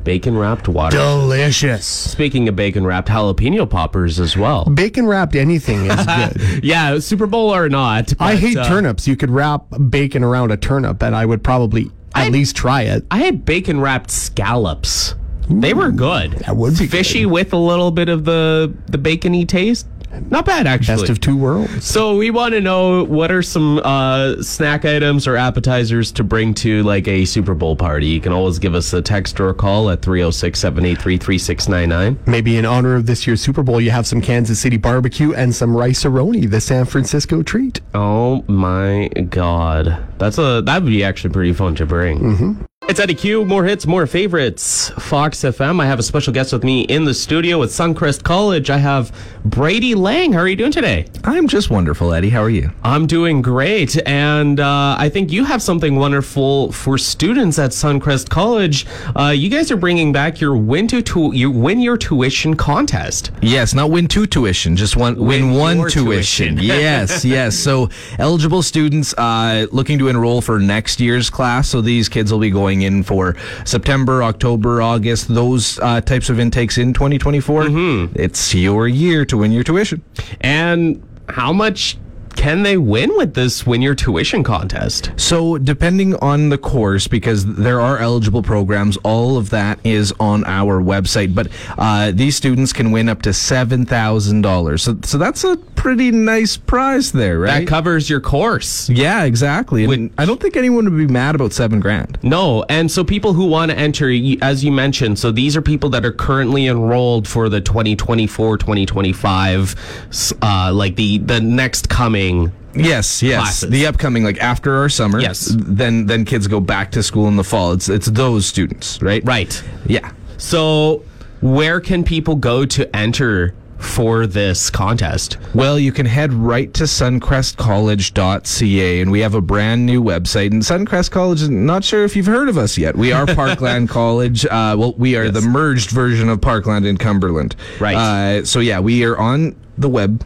Bacon 0.09 0.35
wrapped 0.35 0.67
water. 0.67 0.97
Delicious. 0.97 1.85
Speaking 1.85 2.49
of 2.49 2.55
bacon 2.55 2.83
wrapped 2.83 3.09
jalapeno 3.09 3.69
poppers 3.69 4.19
as 4.19 4.35
well. 4.35 4.65
Bacon 4.65 5.05
wrapped 5.05 5.35
anything 5.35 5.85
is 5.85 6.03
good. 6.07 6.63
Yeah, 6.63 6.97
Super 6.97 7.27
Bowl 7.27 7.53
or 7.53 7.69
not. 7.69 8.11
I 8.19 8.35
hate 8.35 8.57
uh, 8.57 8.67
turnips. 8.67 9.07
You 9.07 9.15
could 9.15 9.29
wrap 9.29 9.65
bacon 9.91 10.23
around 10.23 10.49
a 10.51 10.57
turnip, 10.57 11.03
and 11.03 11.15
I 11.15 11.27
would 11.27 11.43
probably 11.43 11.91
at 12.15 12.23
I- 12.25 12.29
least 12.29 12.55
try 12.55 12.81
it. 12.81 13.05
I 13.11 13.19
had 13.19 13.45
bacon 13.45 13.79
wrapped 13.81 14.09
scallops. 14.09 15.13
They 15.47 15.75
were 15.75 15.91
good. 15.91 16.31
That 16.31 16.55
would 16.55 16.75
be 16.79 16.87
fishy 16.87 17.27
with 17.27 17.53
a 17.53 17.57
little 17.57 17.91
bit 17.91 18.09
of 18.09 18.25
the 18.25 18.73
the 18.87 18.97
bacony 18.97 19.45
taste. 19.45 19.85
Not 20.29 20.45
bad, 20.45 20.67
actually. 20.67 20.97
Best 20.97 21.09
of 21.09 21.19
two 21.21 21.37
worlds. 21.37 21.85
So 21.85 22.15
we 22.17 22.29
want 22.31 22.53
to 22.53 22.61
know 22.61 23.03
what 23.05 23.31
are 23.31 23.41
some 23.41 23.79
uh, 23.83 24.41
snack 24.41 24.85
items 24.85 25.27
or 25.27 25.35
appetizers 25.35 26.11
to 26.13 26.23
bring 26.23 26.53
to 26.55 26.83
like 26.83 27.07
a 27.07 27.25
Super 27.25 27.53
Bowl 27.53 27.75
party. 27.75 28.07
You 28.07 28.21
can 28.21 28.31
always 28.31 28.59
give 28.59 28.73
us 28.75 28.93
a 28.93 29.01
text 29.01 29.39
or 29.39 29.49
a 29.49 29.53
call 29.53 29.89
at 29.89 30.01
306-783-3699. 30.01 32.27
Maybe 32.27 32.57
in 32.57 32.65
honor 32.65 32.95
of 32.95 33.05
this 33.05 33.27
year's 33.27 33.41
Super 33.41 33.63
Bowl, 33.63 33.81
you 33.81 33.91
have 33.91 34.07
some 34.07 34.21
Kansas 34.21 34.59
City 34.59 34.77
barbecue 34.77 35.33
and 35.33 35.53
some 35.53 35.75
Rice-A-Roni, 35.75 36.49
the 36.49 36.61
San 36.61 36.85
Francisco 36.85 37.43
treat. 37.43 37.81
Oh 37.93 38.43
my 38.47 39.09
god. 39.29 40.05
That's 40.17 40.37
a 40.37 40.61
that 40.65 40.83
would 40.83 40.89
be 40.89 41.03
actually 41.03 41.33
pretty 41.33 41.53
fun 41.53 41.75
to 41.75 41.85
bring. 41.85 42.65
It's 42.89 42.99
Eddie 42.99 43.13
Q. 43.13 43.45
More 43.45 43.63
hits, 43.65 43.85
more 43.85 44.07
favorites. 44.07 44.89
Fox 44.97 45.41
FM. 45.41 45.79
I 45.79 45.85
have 45.85 45.99
a 45.99 46.03
special 46.03 46.33
guest 46.33 46.51
with 46.51 46.63
me 46.63 46.81
in 46.81 47.05
the 47.05 47.13
studio 47.13 47.59
with 47.59 47.69
Suncrest 47.69 48.23
College. 48.23 48.71
I 48.71 48.77
have 48.77 49.15
Brady 49.45 49.93
Lang. 49.93 50.33
How 50.33 50.39
are 50.39 50.47
you 50.47 50.55
doing 50.55 50.71
today? 50.71 51.05
I'm 51.23 51.47
just 51.47 51.69
wonderful, 51.69 52.11
Eddie. 52.15 52.31
How 52.31 52.41
are 52.41 52.49
you? 52.49 52.71
I'm 52.83 53.05
doing 53.05 53.43
great, 53.43 53.95
and 54.07 54.59
uh, 54.59 54.95
I 54.97 55.07
think 55.07 55.31
you 55.31 55.45
have 55.45 55.61
something 55.61 55.97
wonderful 55.97 56.71
for 56.71 56.97
students 56.97 57.59
at 57.59 57.71
Suncrest 57.71 58.29
College. 58.29 58.87
Uh, 59.15 59.27
you 59.37 59.51
guys 59.51 59.69
are 59.69 59.77
bringing 59.77 60.11
back 60.11 60.41
your 60.41 60.57
win 60.57 60.87
to 60.87 61.03
tu- 61.03 61.35
your 61.35 61.51
win 61.51 61.81
your 61.81 61.95
tuition 61.95 62.55
contest. 62.55 63.29
Yes, 63.39 63.75
not 63.75 63.91
win 63.91 64.07
two 64.07 64.25
tuition, 64.25 64.75
just 64.75 64.97
one 64.97 65.13
win, 65.15 65.51
Win 65.51 65.53
one 65.53 65.77
tuition. 65.89 66.55
tuition. 66.55 66.57
yes, 66.63 67.23
yes. 67.23 67.55
So 67.55 67.89
eligible 68.17 68.63
students 68.63 69.13
uh, 69.13 69.67
looking 69.71 69.99
to 69.99 70.07
enroll 70.07 70.41
for 70.41 70.59
next 70.59 70.99
year's 70.99 71.29
class. 71.29 71.69
So 71.69 71.81
these 71.81 72.09
kids 72.09 72.31
will 72.31 72.39
be 72.39 72.49
going 72.49 72.78
in 72.81 73.03
for 73.03 73.35
September, 73.65 74.23
October, 74.23 74.81
August, 74.81 75.33
those 75.33 75.79
uh, 75.79 76.01
types 76.01 76.29
of 76.29 76.39
intakes 76.39 76.77
in 76.77 76.93
2024. 76.93 77.63
Mm-hmm. 77.63 78.13
It's 78.15 78.53
your 78.53 78.87
year 78.87 79.25
to 79.25 79.37
win 79.37 79.51
your 79.51 79.63
tuition. 79.63 80.01
And 80.41 81.03
how 81.27 81.53
much 81.53 81.97
can 82.39 82.63
they 82.63 82.77
win 82.77 83.15
with 83.17 83.33
this 83.33 83.65
win 83.67 83.81
your 83.81 83.93
tuition 83.95 84.43
contest? 84.43 85.11
So, 85.17 85.57
depending 85.57 86.15
on 86.15 86.47
the 86.47 86.57
course, 86.57 87.05
because 87.05 87.45
there 87.45 87.81
are 87.81 87.97
eligible 87.97 88.41
programs, 88.41 88.95
all 89.03 89.35
of 89.37 89.49
that 89.49 89.77
is 89.83 90.13
on 90.21 90.45
our 90.45 90.81
website. 90.81 91.35
But 91.35 91.49
uh, 91.77 92.11
these 92.11 92.37
students 92.37 92.71
can 92.71 92.91
win 92.91 93.09
up 93.09 93.21
to 93.23 93.33
seven 93.33 93.85
thousand 93.85 94.41
dollars. 94.41 94.83
So, 94.83 94.97
so 95.03 95.17
that's 95.17 95.43
a 95.43 95.57
pretty 95.75 96.11
nice 96.11 96.55
prize 96.55 97.11
there, 97.11 97.39
right? 97.39 97.59
That 97.59 97.67
covers 97.67 98.09
your 98.09 98.21
course. 98.21 98.89
yeah, 98.89 99.23
exactly. 99.25 99.85
Which- 99.85 100.11
I 100.17 100.23
don't 100.25 100.39
think 100.41 100.55
anyone 100.55 100.85
would 100.85 100.97
be 101.07 101.11
mad 101.11 101.35
about 101.35 101.51
seven 101.51 101.81
grand. 101.81 102.17
No, 102.23 102.63
and 102.69 102.89
so 102.89 103.03
people 103.03 103.33
who 103.33 103.47
want 103.47 103.69
to 103.71 103.77
enter, 103.77 104.09
as 104.41 104.63
you 104.63 104.71
mentioned, 104.71 105.19
so 105.19 105.31
these 105.31 105.57
are 105.57 105.61
people 105.61 105.89
that 105.89 106.05
are 106.05 106.13
currently 106.13 106.67
enrolled 106.67 107.27
for 107.27 107.49
the 107.49 107.59
2024 107.59 108.57
2025, 108.57 109.75
s- 110.09 110.33
uh, 110.41 110.71
like 110.73 110.95
the 110.95 111.17
the 111.17 111.41
next 111.41 111.89
coming. 111.89 112.28
Yes, 112.75 113.23
yes. 113.23 113.41
Classes. 113.41 113.69
The 113.69 113.87
upcoming, 113.87 114.23
like 114.23 114.37
after 114.39 114.75
our 114.75 114.89
summer. 114.89 115.19
Yes. 115.19 115.55
Then, 115.57 116.05
then 116.05 116.25
kids 116.25 116.47
go 116.47 116.59
back 116.59 116.91
to 116.91 117.01
school 117.03 117.27
in 117.27 117.35
the 117.35 117.43
fall. 117.43 117.73
It's 117.73 117.89
it's 117.89 118.07
those 118.07 118.45
students, 118.45 119.01
right? 119.01 119.23
Right. 119.25 119.61
Yeah. 119.87 120.11
So, 120.37 121.03
where 121.41 121.81
can 121.81 122.03
people 122.03 122.35
go 122.35 122.65
to 122.65 122.95
enter 122.95 123.55
for 123.79 124.27
this 124.27 124.69
contest? 124.69 125.37
Well, 125.55 125.79
you 125.79 125.91
can 125.91 126.05
head 126.05 126.31
right 126.33 126.71
to 126.75 126.83
suncrestcollege.ca, 126.83 129.01
and 129.01 129.11
we 129.11 129.19
have 129.21 129.33
a 129.33 129.41
brand 129.41 129.85
new 129.85 130.03
website. 130.03 130.51
And 130.51 130.61
Suncrest 130.61 131.11
College, 131.11 131.47
not 131.49 131.83
sure 131.83 132.03
if 132.03 132.15
you've 132.15 132.25
heard 132.25 132.49
of 132.49 132.57
us 132.57 132.77
yet. 132.77 132.95
We 132.95 133.11
are 133.11 133.25
Parkland 133.35 133.89
College. 133.89 134.45
Uh, 134.45 134.75
well, 134.77 134.93
we 134.93 135.15
are 135.15 135.29
the 135.29 135.41
merged 135.41 135.91
version 135.91 136.29
of 136.29 136.41
Parkland 136.41 136.85
in 136.85 136.97
Cumberland. 136.97 137.55
Right. 137.79 137.95
Uh, 137.95 138.45
so, 138.45 138.59
yeah, 138.59 138.79
we 138.79 139.03
are 139.05 139.17
on 139.17 139.55
the 139.77 139.89
web. 139.89 140.25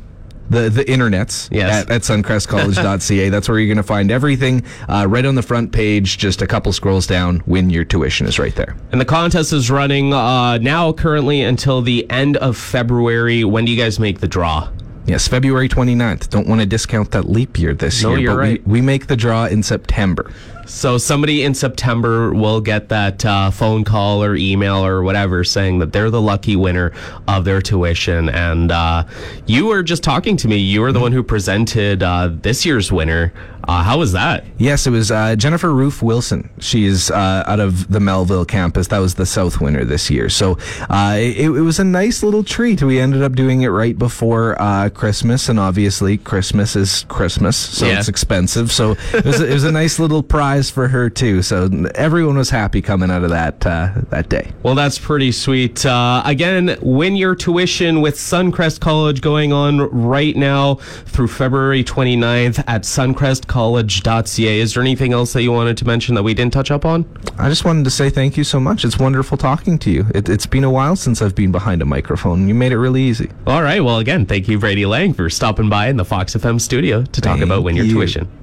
The, 0.53 0.69
the 0.69 0.85
internets 0.85 1.49
Yes. 1.51 1.83
at, 1.85 1.91
at 1.91 2.01
suncrestcollege.ca. 2.01 3.29
That's 3.29 3.49
where 3.49 3.59
you're 3.59 3.67
going 3.67 3.77
to 3.77 3.83
find 3.83 4.11
everything 4.11 4.63
uh, 4.87 5.05
right 5.09 5.25
on 5.25 5.35
the 5.35 5.41
front 5.41 5.71
page. 5.71 6.17
Just 6.17 6.41
a 6.41 6.47
couple 6.47 6.71
scrolls 6.73 7.07
down. 7.07 7.41
Win 7.45 7.69
your 7.69 7.83
tuition 7.83 8.27
is 8.27 8.39
right 8.39 8.55
there. 8.55 8.75
And 8.91 9.01
the 9.01 9.05
contest 9.05 9.51
is 9.53 9.69
running 9.71 10.13
uh, 10.13 10.57
now 10.59 10.93
currently 10.93 11.41
until 11.41 11.81
the 11.81 12.09
end 12.09 12.37
of 12.37 12.57
February. 12.57 13.43
When 13.43 13.65
do 13.65 13.71
you 13.71 13.77
guys 13.81 13.99
make 13.99 14.19
the 14.19 14.27
draw? 14.27 14.69
Yes, 15.05 15.27
February 15.27 15.67
29th. 15.67 16.29
Don't 16.29 16.47
want 16.47 16.61
to 16.61 16.67
discount 16.67 17.11
that 17.11 17.29
leap 17.29 17.59
year 17.59 17.73
this 17.73 18.01
No, 18.03 18.11
year. 18.11 18.19
you're 18.19 18.33
but 18.35 18.39
right. 18.39 18.67
We, 18.67 18.73
we 18.73 18.81
make 18.81 19.07
the 19.07 19.17
draw 19.17 19.45
in 19.47 19.61
September. 19.61 20.31
So 20.73 20.97
somebody 20.97 21.43
in 21.43 21.53
September 21.53 22.33
will 22.33 22.59
get 22.59 22.89
that 22.89 23.23
uh, 23.23 23.51
phone 23.51 23.83
call 23.83 24.23
or 24.23 24.35
email 24.35 24.83
or 24.83 25.03
whatever 25.03 25.43
saying 25.43 25.77
that 25.79 25.93
they're 25.93 26.09
the 26.09 26.19
lucky 26.19 26.55
winner 26.55 26.91
of 27.27 27.45
their 27.45 27.61
tuition. 27.61 28.27
And 28.27 28.71
uh, 28.71 29.03
you 29.45 29.67
were 29.67 29.83
just 29.83 30.01
talking 30.03 30.35
to 30.37 30.47
me. 30.47 30.57
You 30.57 30.81
were 30.81 30.91
the 30.91 30.99
one 30.99 31.11
who 31.11 31.21
presented 31.21 32.01
uh, 32.01 32.29
this 32.31 32.65
year's 32.65 32.91
winner. 32.91 33.31
Uh, 33.65 33.81
how 33.81 33.97
was 33.97 34.11
that? 34.11 34.43
Yes, 34.57 34.85
it 34.87 34.89
was 34.89 35.09
uh, 35.09 35.37
Jennifer 35.37 35.73
Roof 35.73 36.01
Wilson. 36.01 36.49
She's 36.59 37.09
uh, 37.09 37.43
out 37.47 37.61
of 37.61 37.89
the 37.89 38.01
Melville 38.01 38.43
campus. 38.43 38.87
That 38.89 38.97
was 38.99 39.15
the 39.15 39.25
South 39.25 39.61
winner 39.61 39.85
this 39.85 40.09
year. 40.09 40.27
So 40.27 40.57
uh, 40.89 41.15
it, 41.17 41.45
it 41.45 41.61
was 41.61 41.79
a 41.79 41.85
nice 41.85 42.23
little 42.23 42.43
treat. 42.43 42.83
We 42.83 42.99
ended 42.99 43.21
up 43.23 43.33
doing 43.35 43.61
it 43.61 43.69
right 43.69 43.97
before 43.97 44.61
uh, 44.61 44.89
Christmas, 44.89 45.47
and 45.47 45.61
obviously 45.61 46.17
Christmas 46.17 46.75
is 46.75 47.05
Christmas, 47.07 47.55
so 47.55 47.85
Yeah. 47.85 47.99
it's 47.99 48.09
expensive. 48.09 48.69
So 48.69 48.97
it 49.13 49.23
was, 49.23 49.39
it 49.39 49.53
was 49.53 49.63
a 49.63 49.71
nice 49.71 49.97
little 49.97 50.23
prize 50.23 50.62
for 50.69 50.87
her 50.87 51.09
too. 51.09 51.41
So 51.41 51.69
everyone 51.95 52.37
was 52.37 52.49
happy 52.49 52.81
coming 52.81 53.09
out 53.11 53.23
of 53.23 53.29
that 53.29 53.65
uh, 53.65 53.91
that 54.09 54.29
day. 54.29 54.51
Well, 54.63 54.75
that's 54.75 54.97
pretty 54.99 55.31
sweet. 55.31 55.85
Uh, 55.85 56.21
again, 56.25 56.77
win 56.81 57.15
your 57.15 57.35
tuition 57.35 58.01
with 58.01 58.15
Suncrest 58.15 58.79
College 58.79 59.21
going 59.21 59.53
on 59.53 59.79
right 59.91 60.35
now 60.35 60.75
through 61.05 61.27
February 61.27 61.83
29th 61.83 62.63
at 62.67 62.83
suncrestcollege.ca. 62.83 64.59
Is 64.59 64.73
there 64.73 64.83
anything 64.83 65.13
else 65.13 65.33
that 65.33 65.43
you 65.43 65.51
wanted 65.51 65.77
to 65.77 65.85
mention 65.85 66.15
that 66.15 66.23
we 66.23 66.33
didn't 66.33 66.53
touch 66.53 66.71
up 66.71 66.85
on? 66.85 67.05
I 67.37 67.49
just 67.49 67.65
wanted 67.65 67.83
to 67.85 67.91
say 67.91 68.09
thank 68.09 68.37
you 68.37 68.43
so 68.43 68.59
much. 68.59 68.85
It's 68.85 68.99
wonderful 68.99 69.37
talking 69.37 69.77
to 69.79 69.91
you. 69.91 70.05
It, 70.13 70.29
it's 70.29 70.45
been 70.45 70.63
a 70.63 70.71
while 70.71 70.95
since 70.95 71.21
I've 71.21 71.35
been 71.35 71.51
behind 71.51 71.81
a 71.81 71.85
microphone. 71.85 72.47
You 72.47 72.53
made 72.53 72.71
it 72.71 72.77
really 72.77 73.01
easy. 73.01 73.29
All 73.47 73.63
right. 73.63 73.81
Well, 73.81 73.99
again, 73.99 74.25
thank 74.25 74.47
you, 74.47 74.59
Brady 74.59 74.85
Lang, 74.85 75.13
for 75.13 75.29
stopping 75.29 75.69
by 75.69 75.87
in 75.87 75.97
the 75.97 76.05
Fox 76.05 76.35
FM 76.35 76.59
studio 76.61 77.03
to 77.03 77.21
talk 77.21 77.33
Thank 77.33 77.43
about 77.43 77.63
win 77.63 77.75
your 77.75 77.85
you. 77.85 77.93
tuition. 77.93 78.42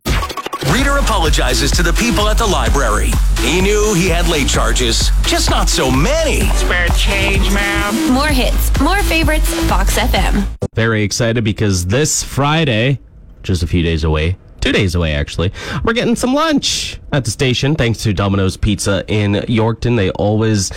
Reader 0.72 0.98
apologizes 0.98 1.72
to 1.72 1.82
the 1.82 1.92
people 1.92 2.28
at 2.28 2.38
the 2.38 2.46
library. 2.46 3.10
He 3.40 3.60
knew 3.60 3.92
he 3.94 4.08
had 4.08 4.28
late 4.28 4.48
charges, 4.48 5.10
just 5.22 5.50
not 5.50 5.68
so 5.68 5.90
many. 5.90 6.46
Spare 6.50 6.86
change, 6.90 7.50
ma'am. 7.52 8.12
More 8.12 8.28
hits, 8.28 8.78
more 8.80 9.02
favorites, 9.02 9.52
Fox 9.68 9.98
FM. 9.98 10.46
Very 10.74 11.02
excited 11.02 11.42
because 11.42 11.86
this 11.86 12.22
Friday, 12.22 13.00
just 13.42 13.64
a 13.64 13.66
few 13.66 13.82
days 13.82 14.04
away, 14.04 14.36
two 14.60 14.72
days 14.72 14.94
away 14.94 15.14
actually, 15.14 15.52
we're 15.84 15.92
getting 15.92 16.16
some 16.16 16.34
lunch 16.34 17.00
at 17.12 17.24
the 17.24 17.30
station 17.30 17.74
thanks 17.74 18.02
to 18.02 18.12
Domino's 18.12 18.56
Pizza 18.56 19.04
in 19.08 19.32
Yorkton. 19.32 19.96
They 19.96 20.10
always 20.12 20.70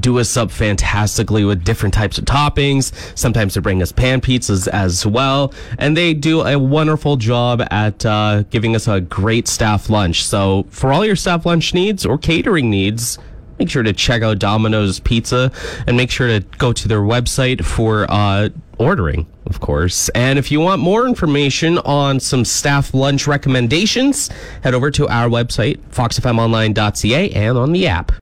do 0.00 0.18
us 0.18 0.36
up 0.36 0.50
fantastically 0.50 1.44
with 1.44 1.64
different 1.64 1.94
types 1.94 2.18
of 2.18 2.24
toppings. 2.24 2.92
Sometimes 3.16 3.54
they 3.54 3.60
bring 3.60 3.82
us 3.82 3.92
pan 3.92 4.20
pizzas 4.20 4.68
as 4.68 5.06
well. 5.06 5.52
And 5.78 5.96
they 5.96 6.14
do 6.14 6.46
a 6.46 6.58
wonderful 6.58 7.16
job 7.16 7.62
at 7.70 8.04
uh, 8.04 8.42
giving 8.50 8.76
us 8.76 8.88
a 8.88 9.00
great 9.00 9.48
staff 9.48 9.88
lunch. 9.88 10.24
So 10.24 10.66
for 10.70 10.92
all 10.92 11.04
your 11.04 11.16
staff 11.16 11.46
lunch 11.46 11.74
needs 11.74 12.04
or 12.04 12.18
catering 12.18 12.70
needs, 12.70 13.18
make 13.58 13.70
sure 13.70 13.82
to 13.82 13.92
check 13.92 14.22
out 14.22 14.38
Domino's 14.38 15.00
Pizza 15.00 15.50
and 15.86 15.96
make 15.96 16.10
sure 16.10 16.28
to 16.28 16.40
go 16.58 16.72
to 16.72 16.88
their 16.88 17.00
website 17.00 17.64
for 17.64 18.06
uh, 18.08 18.48
ordering, 18.78 19.26
of 19.46 19.60
course. 19.60 20.08
And 20.10 20.38
if 20.38 20.50
you 20.50 20.60
want 20.60 20.80
more 20.80 21.06
information 21.06 21.78
on 21.78 22.20
some 22.20 22.44
staff 22.44 22.94
lunch 22.94 23.26
recommendations, 23.26 24.28
head 24.62 24.74
over 24.74 24.90
to 24.92 25.08
our 25.08 25.28
website, 25.28 25.78
foxfmonline.ca, 25.90 27.30
and 27.30 27.58
on 27.58 27.72
the 27.72 27.86
app. 27.86 28.12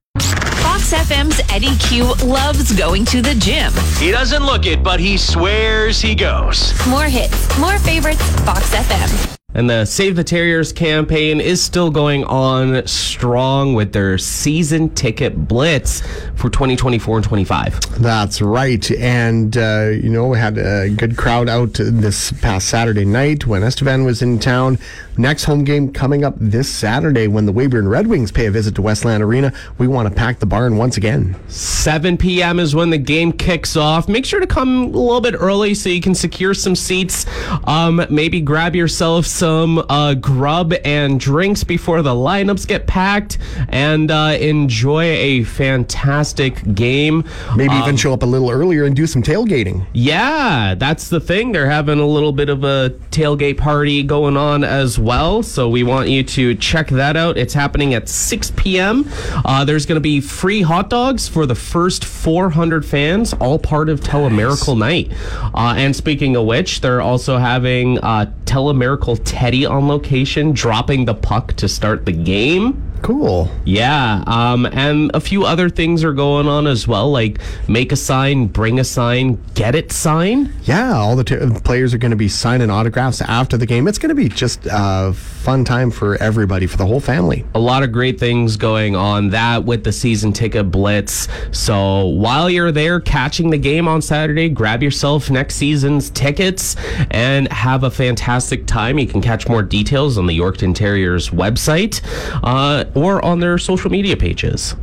Fox 0.62 0.93
FM's 0.93 1.40
Eddie 1.52 1.76
Q 1.76 2.05
loves 2.25 2.73
going 2.76 3.05
to 3.07 3.23
the 3.23 3.35
gym. 3.35 3.73
He 3.99 4.11
doesn't 4.11 4.45
look 4.45 4.66
it, 4.66 4.83
but 4.83 5.00
he 5.00 5.16
swears 5.16 6.00
he 6.00 6.14
goes. 6.14 6.73
More 6.87 7.05
hits, 7.05 7.59
more 7.59 7.78
favorites, 7.78 8.23
Fox 8.40 8.75
FM. 8.75 9.36
And 9.57 9.71
the 9.71 9.87
Save 9.87 10.17
the 10.17 10.23
Terriers 10.23 10.71
campaign 10.71 11.41
is 11.41 11.63
still 11.63 11.91
going 11.91 12.25
on 12.25 12.87
strong 12.87 13.73
with 13.73 13.95
their 13.95 14.19
season 14.19 14.91
ticket 14.91 15.49
blitz 15.49 16.03
for 16.35 16.51
2024 16.51 17.17
and 17.17 17.25
25. 17.25 18.03
That's 18.03 18.43
right. 18.43 18.91
And, 18.91 19.57
uh, 19.57 19.93
you 19.95 20.11
know, 20.11 20.27
we 20.27 20.37
had 20.37 20.59
a 20.59 20.91
good 20.91 21.17
crowd 21.17 21.49
out 21.49 21.73
this 21.73 22.33
past 22.43 22.69
Saturday 22.69 23.07
night 23.07 23.47
when 23.47 23.63
Estevan 23.63 24.05
was 24.05 24.21
in 24.21 24.39
town. 24.39 24.79
Next 25.17 25.45
home 25.45 25.65
game 25.65 25.91
coming 25.91 26.23
up 26.23 26.35
this 26.39 26.69
Saturday 26.69 27.27
when 27.27 27.47
the 27.47 27.53
Weyburn 27.53 27.89
Red 27.89 28.09
Wings 28.09 28.31
pay 28.31 28.45
a 28.45 28.51
visit 28.51 28.75
to 28.75 28.83
Westland 28.83 29.23
Arena. 29.23 29.55
We 29.79 29.89
want 29.89 30.07
to 30.07 30.15
pack 30.15 30.39
the 30.39 30.45
barn 30.45 30.77
once 30.77 30.99
again. 30.99 31.35
7 31.49 32.19
p.m. 32.19 32.61
is 32.61 32.75
when 32.75 32.91
the 32.91 32.99
game 32.99 33.33
kicks 33.33 33.75
off. 33.75 34.07
Make 34.07 34.27
sure 34.27 34.41
to 34.41 34.47
come 34.47 34.85
a 34.85 34.99
little 34.99 35.23
bit 35.23 35.35
early 35.35 35.73
so 35.73 35.89
you 35.89 36.03
can 36.03 36.15
secure 36.15 36.53
some 36.53 36.77
seats. 36.77 37.25
Um, 37.65 38.05
maybe 38.11 38.43
grab 38.43 38.77
yourself 38.77 39.25
some 39.25 39.46
some 39.47 39.79
uh, 39.88 40.12
grub 40.15 40.75
and 40.85 41.21
drinks 41.21 41.62
before 41.62 42.03
the 42.03 42.11
lineups 42.11 42.67
get 42.67 42.85
packed 42.88 43.38
and 43.69 44.11
uh, 44.11 44.37
enjoy 44.41 45.05
a 45.05 45.45
fantastic 45.45 46.75
game. 46.75 47.23
Maybe 47.55 47.73
Um, 47.73 47.83
even 47.85 47.97
show 47.97 48.12
up 48.12 48.25
a 48.25 48.26
little 48.26 48.50
earlier 48.50 48.83
and 48.87 48.97
do 48.97 49.07
some 49.07 49.23
tailgating. 49.23 49.87
Yeah, 49.93 50.75
that's 50.75 51.11
the 51.11 51.21
thing. 51.21 51.53
They're 51.53 51.71
having 51.71 52.00
a 52.00 52.07
little 52.07 52.33
bit 52.33 52.49
of 52.49 52.65
a 52.65 52.91
tailgate 53.12 53.57
party 53.57 54.03
going 54.03 54.37
on 54.37 54.65
as 54.65 54.99
well. 54.99 55.45
So 55.45 55.69
we 55.69 55.85
want 55.85 56.09
you 56.09 56.25
to 56.25 56.57
check 56.57 56.88
that 56.88 57.17
out. 57.17 57.38
It's 57.38 57.55
happening 57.55 57.95
at 57.95 58.09
6 58.09 58.50
p.m. 58.57 59.09
Uh, 59.45 59.65
there's 59.65 59.87
going 59.87 59.95
to 59.95 60.00
be 60.00 60.21
free 60.21 60.62
hot 60.62 60.91
dogs 60.91 61.29
for 61.29 61.47
the 61.47 61.55
first 61.55 62.05
400 62.05 62.85
fans, 62.85 63.33
all 63.35 63.61
part 63.61 63.88
of 63.91 64.00
Telemiracle 64.00 64.76
Night. 64.76 65.12
Uh, 65.55 65.75
and 65.76 65.95
speaking 65.95 66.35
of 66.35 66.47
which, 66.47 66.81
they're 66.81 67.00
also 67.00 67.38
having 67.38 67.99
uh, 68.00 68.33
Telemiracle 68.45 69.25
Teddy 69.26 69.66
on 69.66 69.88
location, 69.88 70.52
dropping 70.52 71.04
the 71.04 71.14
puck 71.14 71.52
to 71.54 71.68
start 71.68 72.06
the 72.06 72.12
game. 72.12 72.86
Cool. 73.03 73.50
Yeah, 73.65 74.25
um, 74.26 74.67
and 74.67 75.11
a 75.15 75.21
few 75.21 75.45
other 75.45 75.69
things 75.69 76.03
are 76.03 76.12
going 76.12 76.49
on 76.49 76.67
as 76.67 76.88
well, 76.88 77.11
like 77.11 77.38
make 77.69 77.93
a 77.93 77.97
sign, 77.97 78.47
bring 78.47 78.81
a 78.81 78.85
sign, 78.85 79.41
get 79.55 79.75
it 79.75 79.93
sign. 79.93 80.53
Yeah, 80.65 80.95
all 80.97 81.17
the 81.17 81.25
t- 81.25 81.37
players 81.61 81.95
are 81.95 81.99
going 81.99 82.11
to 82.11 82.17
be 82.17 82.29
signing 82.29 82.71
autographs 82.71 83.21
after 83.21 83.57
the 83.57 83.67
game. 83.67 83.87
It's 83.87 83.99
going 83.99 84.09
to 84.09 84.15
be 84.15 84.29
just 84.29 84.67
a 84.71 85.12
fun 85.12 85.65
time 85.65 85.91
for 85.91 86.17
everybody, 86.17 86.67
for 86.67 86.76
the 86.76 86.87
whole 86.87 86.99
family. 86.99 87.45
A 87.55 87.61
lot 87.61 87.83
of 87.85 87.93
great 87.93 88.19
things 88.19 88.57
going 88.57 88.97
on 88.97 89.31
that 89.31 89.65
with 89.65 89.85
the 89.85 89.93
season 89.93 90.33
ticket 90.33 90.71
blitz. 90.71 91.29
So 91.53 92.07
while 92.07 92.50
you're 92.50 92.73
there 92.73 92.99
catching 92.99 93.50
the 93.50 93.59
game 93.59 93.87
on 93.87 94.03
Saturday, 94.03 94.49
grab 94.49 94.83
yourself 94.83 95.31
next 95.31 95.55
season's 95.55 96.11
tickets 96.11 96.75
and 97.11 97.50
have 97.53 97.85
a 97.85 97.91
fantastic 97.91 98.67
time. 98.67 98.99
You 98.99 99.07
can 99.07 99.23
catch 99.23 99.49
more 99.49 99.62
details 99.62 100.19
on 100.19 100.26
the 100.26 100.37
Yorkton 100.37 100.75
Terriers 100.75 101.31
website 101.31 102.00
uh, 102.43 102.85
or 102.95 103.25
on 103.25 103.40
their 103.40 103.59
social 103.59 103.90
media 103.90 104.16
pages. 104.16 104.76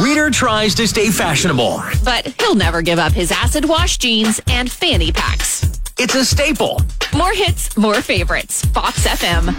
Reader 0.00 0.30
tries 0.30 0.74
to 0.74 0.88
stay 0.88 1.10
fashionable. 1.10 1.82
But 2.04 2.26
he'll 2.40 2.56
never 2.56 2.82
give 2.82 2.98
up 2.98 3.12
his 3.12 3.30
acid 3.30 3.64
wash 3.64 3.98
jeans 3.98 4.40
and 4.48 4.70
fanny 4.70 5.12
packs. 5.12 5.80
It's 5.98 6.14
a 6.16 6.24
staple. 6.24 6.80
More 7.14 7.32
hits, 7.32 7.76
more 7.76 8.00
favorites. 8.02 8.64
Fox 8.66 9.06
FM. 9.06 9.54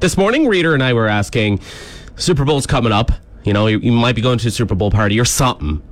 This 0.00 0.16
morning, 0.16 0.48
Reader 0.48 0.72
and 0.72 0.82
I 0.82 0.94
were 0.94 1.06
asking, 1.06 1.60
Super 2.16 2.44
Bowl's 2.44 2.66
coming 2.66 2.92
up. 2.92 3.10
You 3.44 3.52
know, 3.52 3.66
you, 3.66 3.78
you 3.78 3.92
might 3.92 4.16
be 4.16 4.22
going 4.22 4.38
to 4.38 4.48
a 4.48 4.50
Super 4.50 4.74
Bowl 4.74 4.90
party 4.90 5.20
or 5.20 5.26
something. 5.26 5.82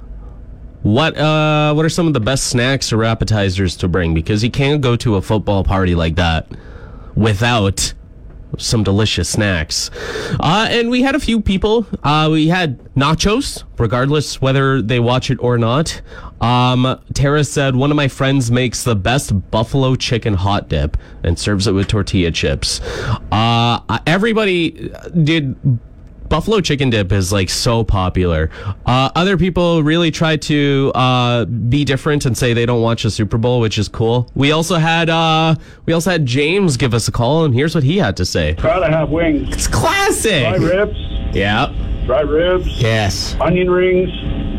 What 0.83 1.17
uh, 1.17 1.75
what 1.75 1.85
are 1.85 1.91
some 1.91 2.07
of 2.07 2.13
the 2.13 2.21
best 2.21 2.49
snacks 2.49 2.93
or 2.93 3.05
appetizers 3.05 3.77
to 3.77 3.89
bring? 3.89 4.15
Because 4.15 4.43
you 4.43 4.51
can't 4.51 4.81
go 4.81 4.97
to 4.97 5.17
a 5.17 5.23
football 5.23 5.63
party 5.63 5.95
like 5.95 6.17
that 6.17 6.49
without 7.15 7.93
some 8.59 8.83
delicious 8.83 9.29
snacks. 9.29 9.91
Uh, 10.41 10.69
and 10.71 10.91
we 10.91 11.03
had 11.03 11.15
a 11.15 11.21
few 11.21 11.41
people. 11.41 11.87
Uh, 12.03 12.29
we 12.31 12.49
had 12.49 12.79
nachos, 12.95 13.65
regardless 13.79 14.41
whether 14.41 14.83
they 14.83 15.01
watch 15.01 15.31
it 15.31 15.39
or 15.41 15.59
not. 15.59 16.01
Um, 16.41 17.01
Tara 17.15 17.45
said, 17.45 17.77
one 17.77 17.91
of 17.91 17.97
my 17.97 18.09
friends 18.09 18.51
makes 18.51 18.83
the 18.85 18.97
best 18.97 19.51
buffalo 19.51 19.95
chicken 19.95 20.35
hot 20.35 20.69
dip 20.69 20.97
and 21.23 21.39
serves 21.39 21.67
it 21.67 21.73
with 21.73 21.89
tortilla 21.89 22.31
chips. 22.31 22.81
Uh, 23.31 23.81
everybody 24.07 24.93
did 25.23 25.57
buffalo 26.33 26.63
chicken 26.63 26.89
dip 26.89 27.13
is 27.13 27.31
like 27.31 27.51
so 27.51 27.85
popular. 27.85 28.49
Uh, 28.87 29.11
other 29.15 29.37
people 29.37 29.83
really 29.83 30.11
try 30.11 30.35
to 30.35 30.91
uh, 30.95 31.45
be 31.45 31.85
different 31.85 32.25
and 32.25 32.37
say 32.39 32.55
they 32.55 32.65
don't 32.65 32.81
watch 32.81 33.03
the 33.03 33.11
Super 33.11 33.37
Bowl, 33.37 33.61
which 33.61 33.77
is 33.77 33.87
cool. 33.87 34.31
We 34.35 34.51
also 34.51 34.77
had 34.77 35.11
uh, 35.11 35.57
we 35.85 35.93
also 35.93 36.11
had 36.11 36.25
James 36.25 36.79
give 36.79 36.95
us 36.95 37.07
a 37.07 37.13
call, 37.13 37.45
and 37.45 37.53
here's 37.53 37.75
what 37.75 37.85
he 37.85 37.99
had 37.99 38.17
to 38.17 38.25
say. 38.25 38.55
Gotta 38.55 38.91
have 38.91 39.11
wings. 39.11 39.55
It's 39.55 39.67
classic. 39.69 40.57
Dry 40.57 40.57
ribs, 40.57 40.97
Yeah, 41.35 41.67
dry 42.07 42.23
ribs, 42.23 42.67
Yes. 42.81 43.37
onion 43.39 43.69
rings. 43.69 44.09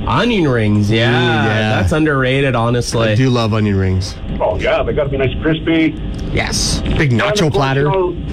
onion 0.08 0.48
rings. 0.48 0.92
Yeah, 0.92 1.10
yeah. 1.10 1.82
that's 1.82 1.92
underrated, 1.92 2.54
honestly. 2.54 3.10
I 3.10 3.16
do 3.16 3.32
love 3.32 3.52
onion 3.56 3.78
rings. 3.78 4.16
Oh 4.40 4.60
yeah, 4.60 4.84
they 4.84 4.94
gotta 4.94 5.10
be 5.10 5.18
nice 5.18 5.34
crispy. 5.42 5.96
Yes. 6.32 6.82
Big 6.82 7.10
nacho 7.10 7.52
course, 7.52 7.56
platter. 7.56 7.90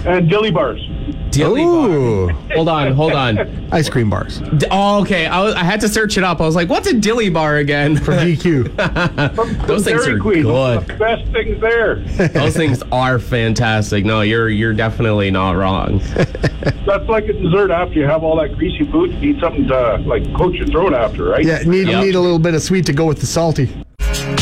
and 0.06 0.28
dilly 0.28 0.50
bars. 0.50 0.86
Dilly 1.30 1.64
bar. 1.64 2.28
Hold 2.54 2.68
on, 2.68 2.92
hold 2.92 3.12
on. 3.12 3.38
Ice 3.72 3.88
cream 3.88 4.10
bars 4.10 4.38
D- 4.58 4.66
Oh, 4.70 5.00
okay. 5.02 5.26
I, 5.26 5.42
was, 5.42 5.54
I 5.54 5.62
had 5.64 5.80
to 5.82 5.88
search 5.88 6.18
it 6.18 6.24
up. 6.24 6.40
I 6.40 6.44
was 6.44 6.56
like, 6.56 6.68
"What's 6.68 6.88
a 6.88 6.94
dilly 6.94 7.30
bar 7.30 7.56
again?" 7.56 7.96
from 8.04 8.14
DQ. 8.14 9.34
From, 9.34 9.66
Those 9.66 9.84
things 9.84 10.02
Dairy 10.04 10.16
are 10.16 10.20
Queen. 10.20 10.42
good. 10.42 10.86
The 10.86 10.94
best 10.94 11.24
things 11.32 11.60
there. 11.60 11.96
Those 12.28 12.56
things 12.56 12.82
are 12.90 13.18
fantastic. 13.18 14.04
No, 14.04 14.22
you're 14.22 14.48
you're 14.48 14.74
definitely 14.74 15.30
not 15.30 15.52
wrong. 15.56 15.98
That's 16.86 17.08
like 17.08 17.24
a 17.28 17.32
dessert 17.32 17.70
after 17.70 17.94
you 17.94 18.04
have 18.06 18.22
all 18.24 18.36
that 18.40 18.56
greasy 18.56 18.90
food. 18.90 19.12
You 19.14 19.32
need 19.32 19.40
something 19.40 19.66
to 19.68 19.98
like 19.98 20.22
coat 20.34 20.54
your 20.54 20.66
throat 20.66 20.92
after, 20.94 21.24
right? 21.24 21.44
Yeah, 21.44 21.58
need 21.62 21.88
Yep. 21.88 22.04
need 22.04 22.14
a 22.16 22.20
little 22.20 22.38
bit 22.38 22.54
of 22.54 22.62
sweet 22.62 22.86
to 22.86 22.92
go 22.92 23.06
with 23.06 23.20
the 23.20 23.26
salty. 23.26 23.68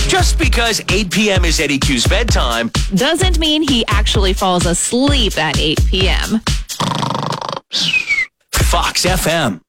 Just 0.09 0.39
because 0.39 0.81
8 0.89 1.11
p.m. 1.11 1.45
is 1.45 1.61
Eddie 1.61 1.79
Q's 1.79 2.07
bedtime, 2.07 2.71
Doesn't 2.95 3.39
mean 3.39 3.63
he 3.63 3.85
actually 3.89 4.33
falls 4.33 4.65
asleep 4.67 5.37
at 5.39 5.59
8 5.59 5.79
p.m. 5.87 6.41
Fox 7.71 9.05
FM. 9.05 9.61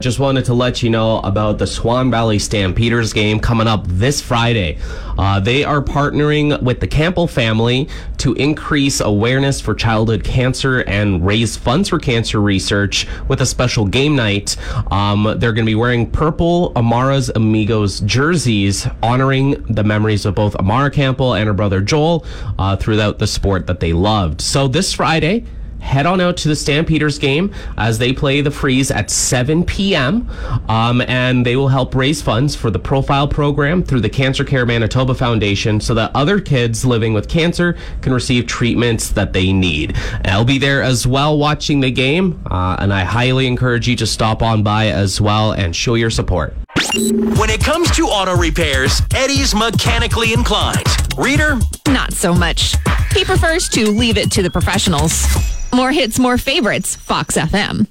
Just 0.00 0.20
wanted 0.20 0.44
to 0.44 0.54
let 0.54 0.80
you 0.80 0.90
know 0.90 1.18
about 1.22 1.58
the 1.58 1.66
Swan 1.66 2.08
Valley 2.08 2.38
Stampeders 2.38 3.12
game 3.12 3.40
coming 3.40 3.66
up 3.66 3.84
this 3.88 4.22
Friday. 4.22 4.78
Uh, 5.18 5.40
they 5.40 5.64
are 5.64 5.82
partnering 5.82 6.62
with 6.62 6.78
the 6.78 6.86
Campbell 6.86 7.26
family 7.26 7.88
to 8.18 8.32
increase 8.34 9.00
awareness 9.00 9.60
for 9.60 9.74
childhood 9.74 10.22
cancer 10.22 10.82
and 10.82 11.26
raise 11.26 11.56
funds 11.56 11.88
for 11.88 11.98
cancer 11.98 12.40
research 12.40 13.08
with 13.26 13.40
a 13.40 13.46
special 13.46 13.86
game 13.86 14.14
night. 14.14 14.56
Um, 14.92 15.24
they're 15.38 15.52
going 15.52 15.66
to 15.66 15.70
be 15.70 15.74
wearing 15.74 16.08
purple 16.08 16.72
Amara's 16.76 17.28
Amigos 17.30 17.98
jerseys, 17.98 18.86
honoring 19.02 19.60
the 19.64 19.82
memories 19.82 20.24
of 20.24 20.36
both 20.36 20.54
Amara 20.54 20.92
Campbell 20.92 21.34
and 21.34 21.48
her 21.48 21.54
brother 21.54 21.80
Joel 21.80 22.24
uh, 22.56 22.76
throughout 22.76 23.18
the 23.18 23.26
sport 23.26 23.66
that 23.66 23.80
they 23.80 23.92
loved. 23.92 24.42
So 24.42 24.68
this 24.68 24.92
Friday, 24.92 25.44
head 25.80 26.06
on 26.06 26.20
out 26.20 26.36
to 26.38 26.48
the 26.48 26.56
Stampeders 26.56 27.18
game 27.18 27.52
as 27.76 27.98
they 27.98 28.12
play 28.12 28.40
the 28.40 28.50
Freeze 28.50 28.90
at 28.90 29.10
7 29.10 29.64
p.m. 29.64 30.28
Um, 30.68 31.00
and 31.02 31.44
they 31.44 31.56
will 31.56 31.68
help 31.68 31.94
raise 31.94 32.20
funds 32.22 32.54
for 32.54 32.70
the 32.70 32.78
PROFYLE 32.78 33.28
program 33.30 33.82
through 33.82 34.00
the 34.00 34.08
Cancer 34.08 34.44
Care 34.44 34.66
Manitoba 34.66 35.14
Foundation 35.14 35.80
so 35.80 35.94
that 35.94 36.10
other 36.14 36.40
kids 36.40 36.84
living 36.84 37.14
with 37.14 37.28
cancer 37.28 37.76
can 38.02 38.12
receive 38.12 38.46
treatments 38.46 39.10
that 39.10 39.32
they 39.32 39.52
need. 39.52 39.96
And 40.16 40.28
I'll 40.28 40.44
be 40.44 40.58
there 40.58 40.82
as 40.82 41.06
well 41.06 41.38
watching 41.38 41.80
the 41.80 41.90
game, 41.90 42.42
uh, 42.50 42.76
and 42.78 42.92
I 42.92 43.04
highly 43.04 43.46
encourage 43.46 43.88
you 43.88 43.96
to 43.96 44.06
stop 44.06 44.42
on 44.42 44.62
by 44.62 44.88
as 44.88 45.20
well 45.20 45.52
and 45.52 45.74
show 45.74 45.94
your 45.94 46.10
support. 46.10 46.54
When 46.94 47.50
it 47.50 47.62
comes 47.62 47.90
to 47.96 48.06
auto 48.06 48.36
repairs, 48.36 49.02
Eddie's 49.14 49.54
mechanically 49.54 50.32
inclined. 50.32 50.86
Reader, 51.16 51.58
Not 51.86 52.12
so 52.12 52.32
much. 52.32 52.74
He 53.14 53.24
prefers 53.24 53.68
to 53.70 53.90
leave 53.90 54.16
it 54.18 54.30
to 54.32 54.42
the 54.42 54.50
professionals. 54.50 55.26
More 55.72 55.92
hits, 55.92 56.18
more 56.18 56.38
favorites. 56.38 56.96
Fox 56.96 57.36
FM. 57.36 57.86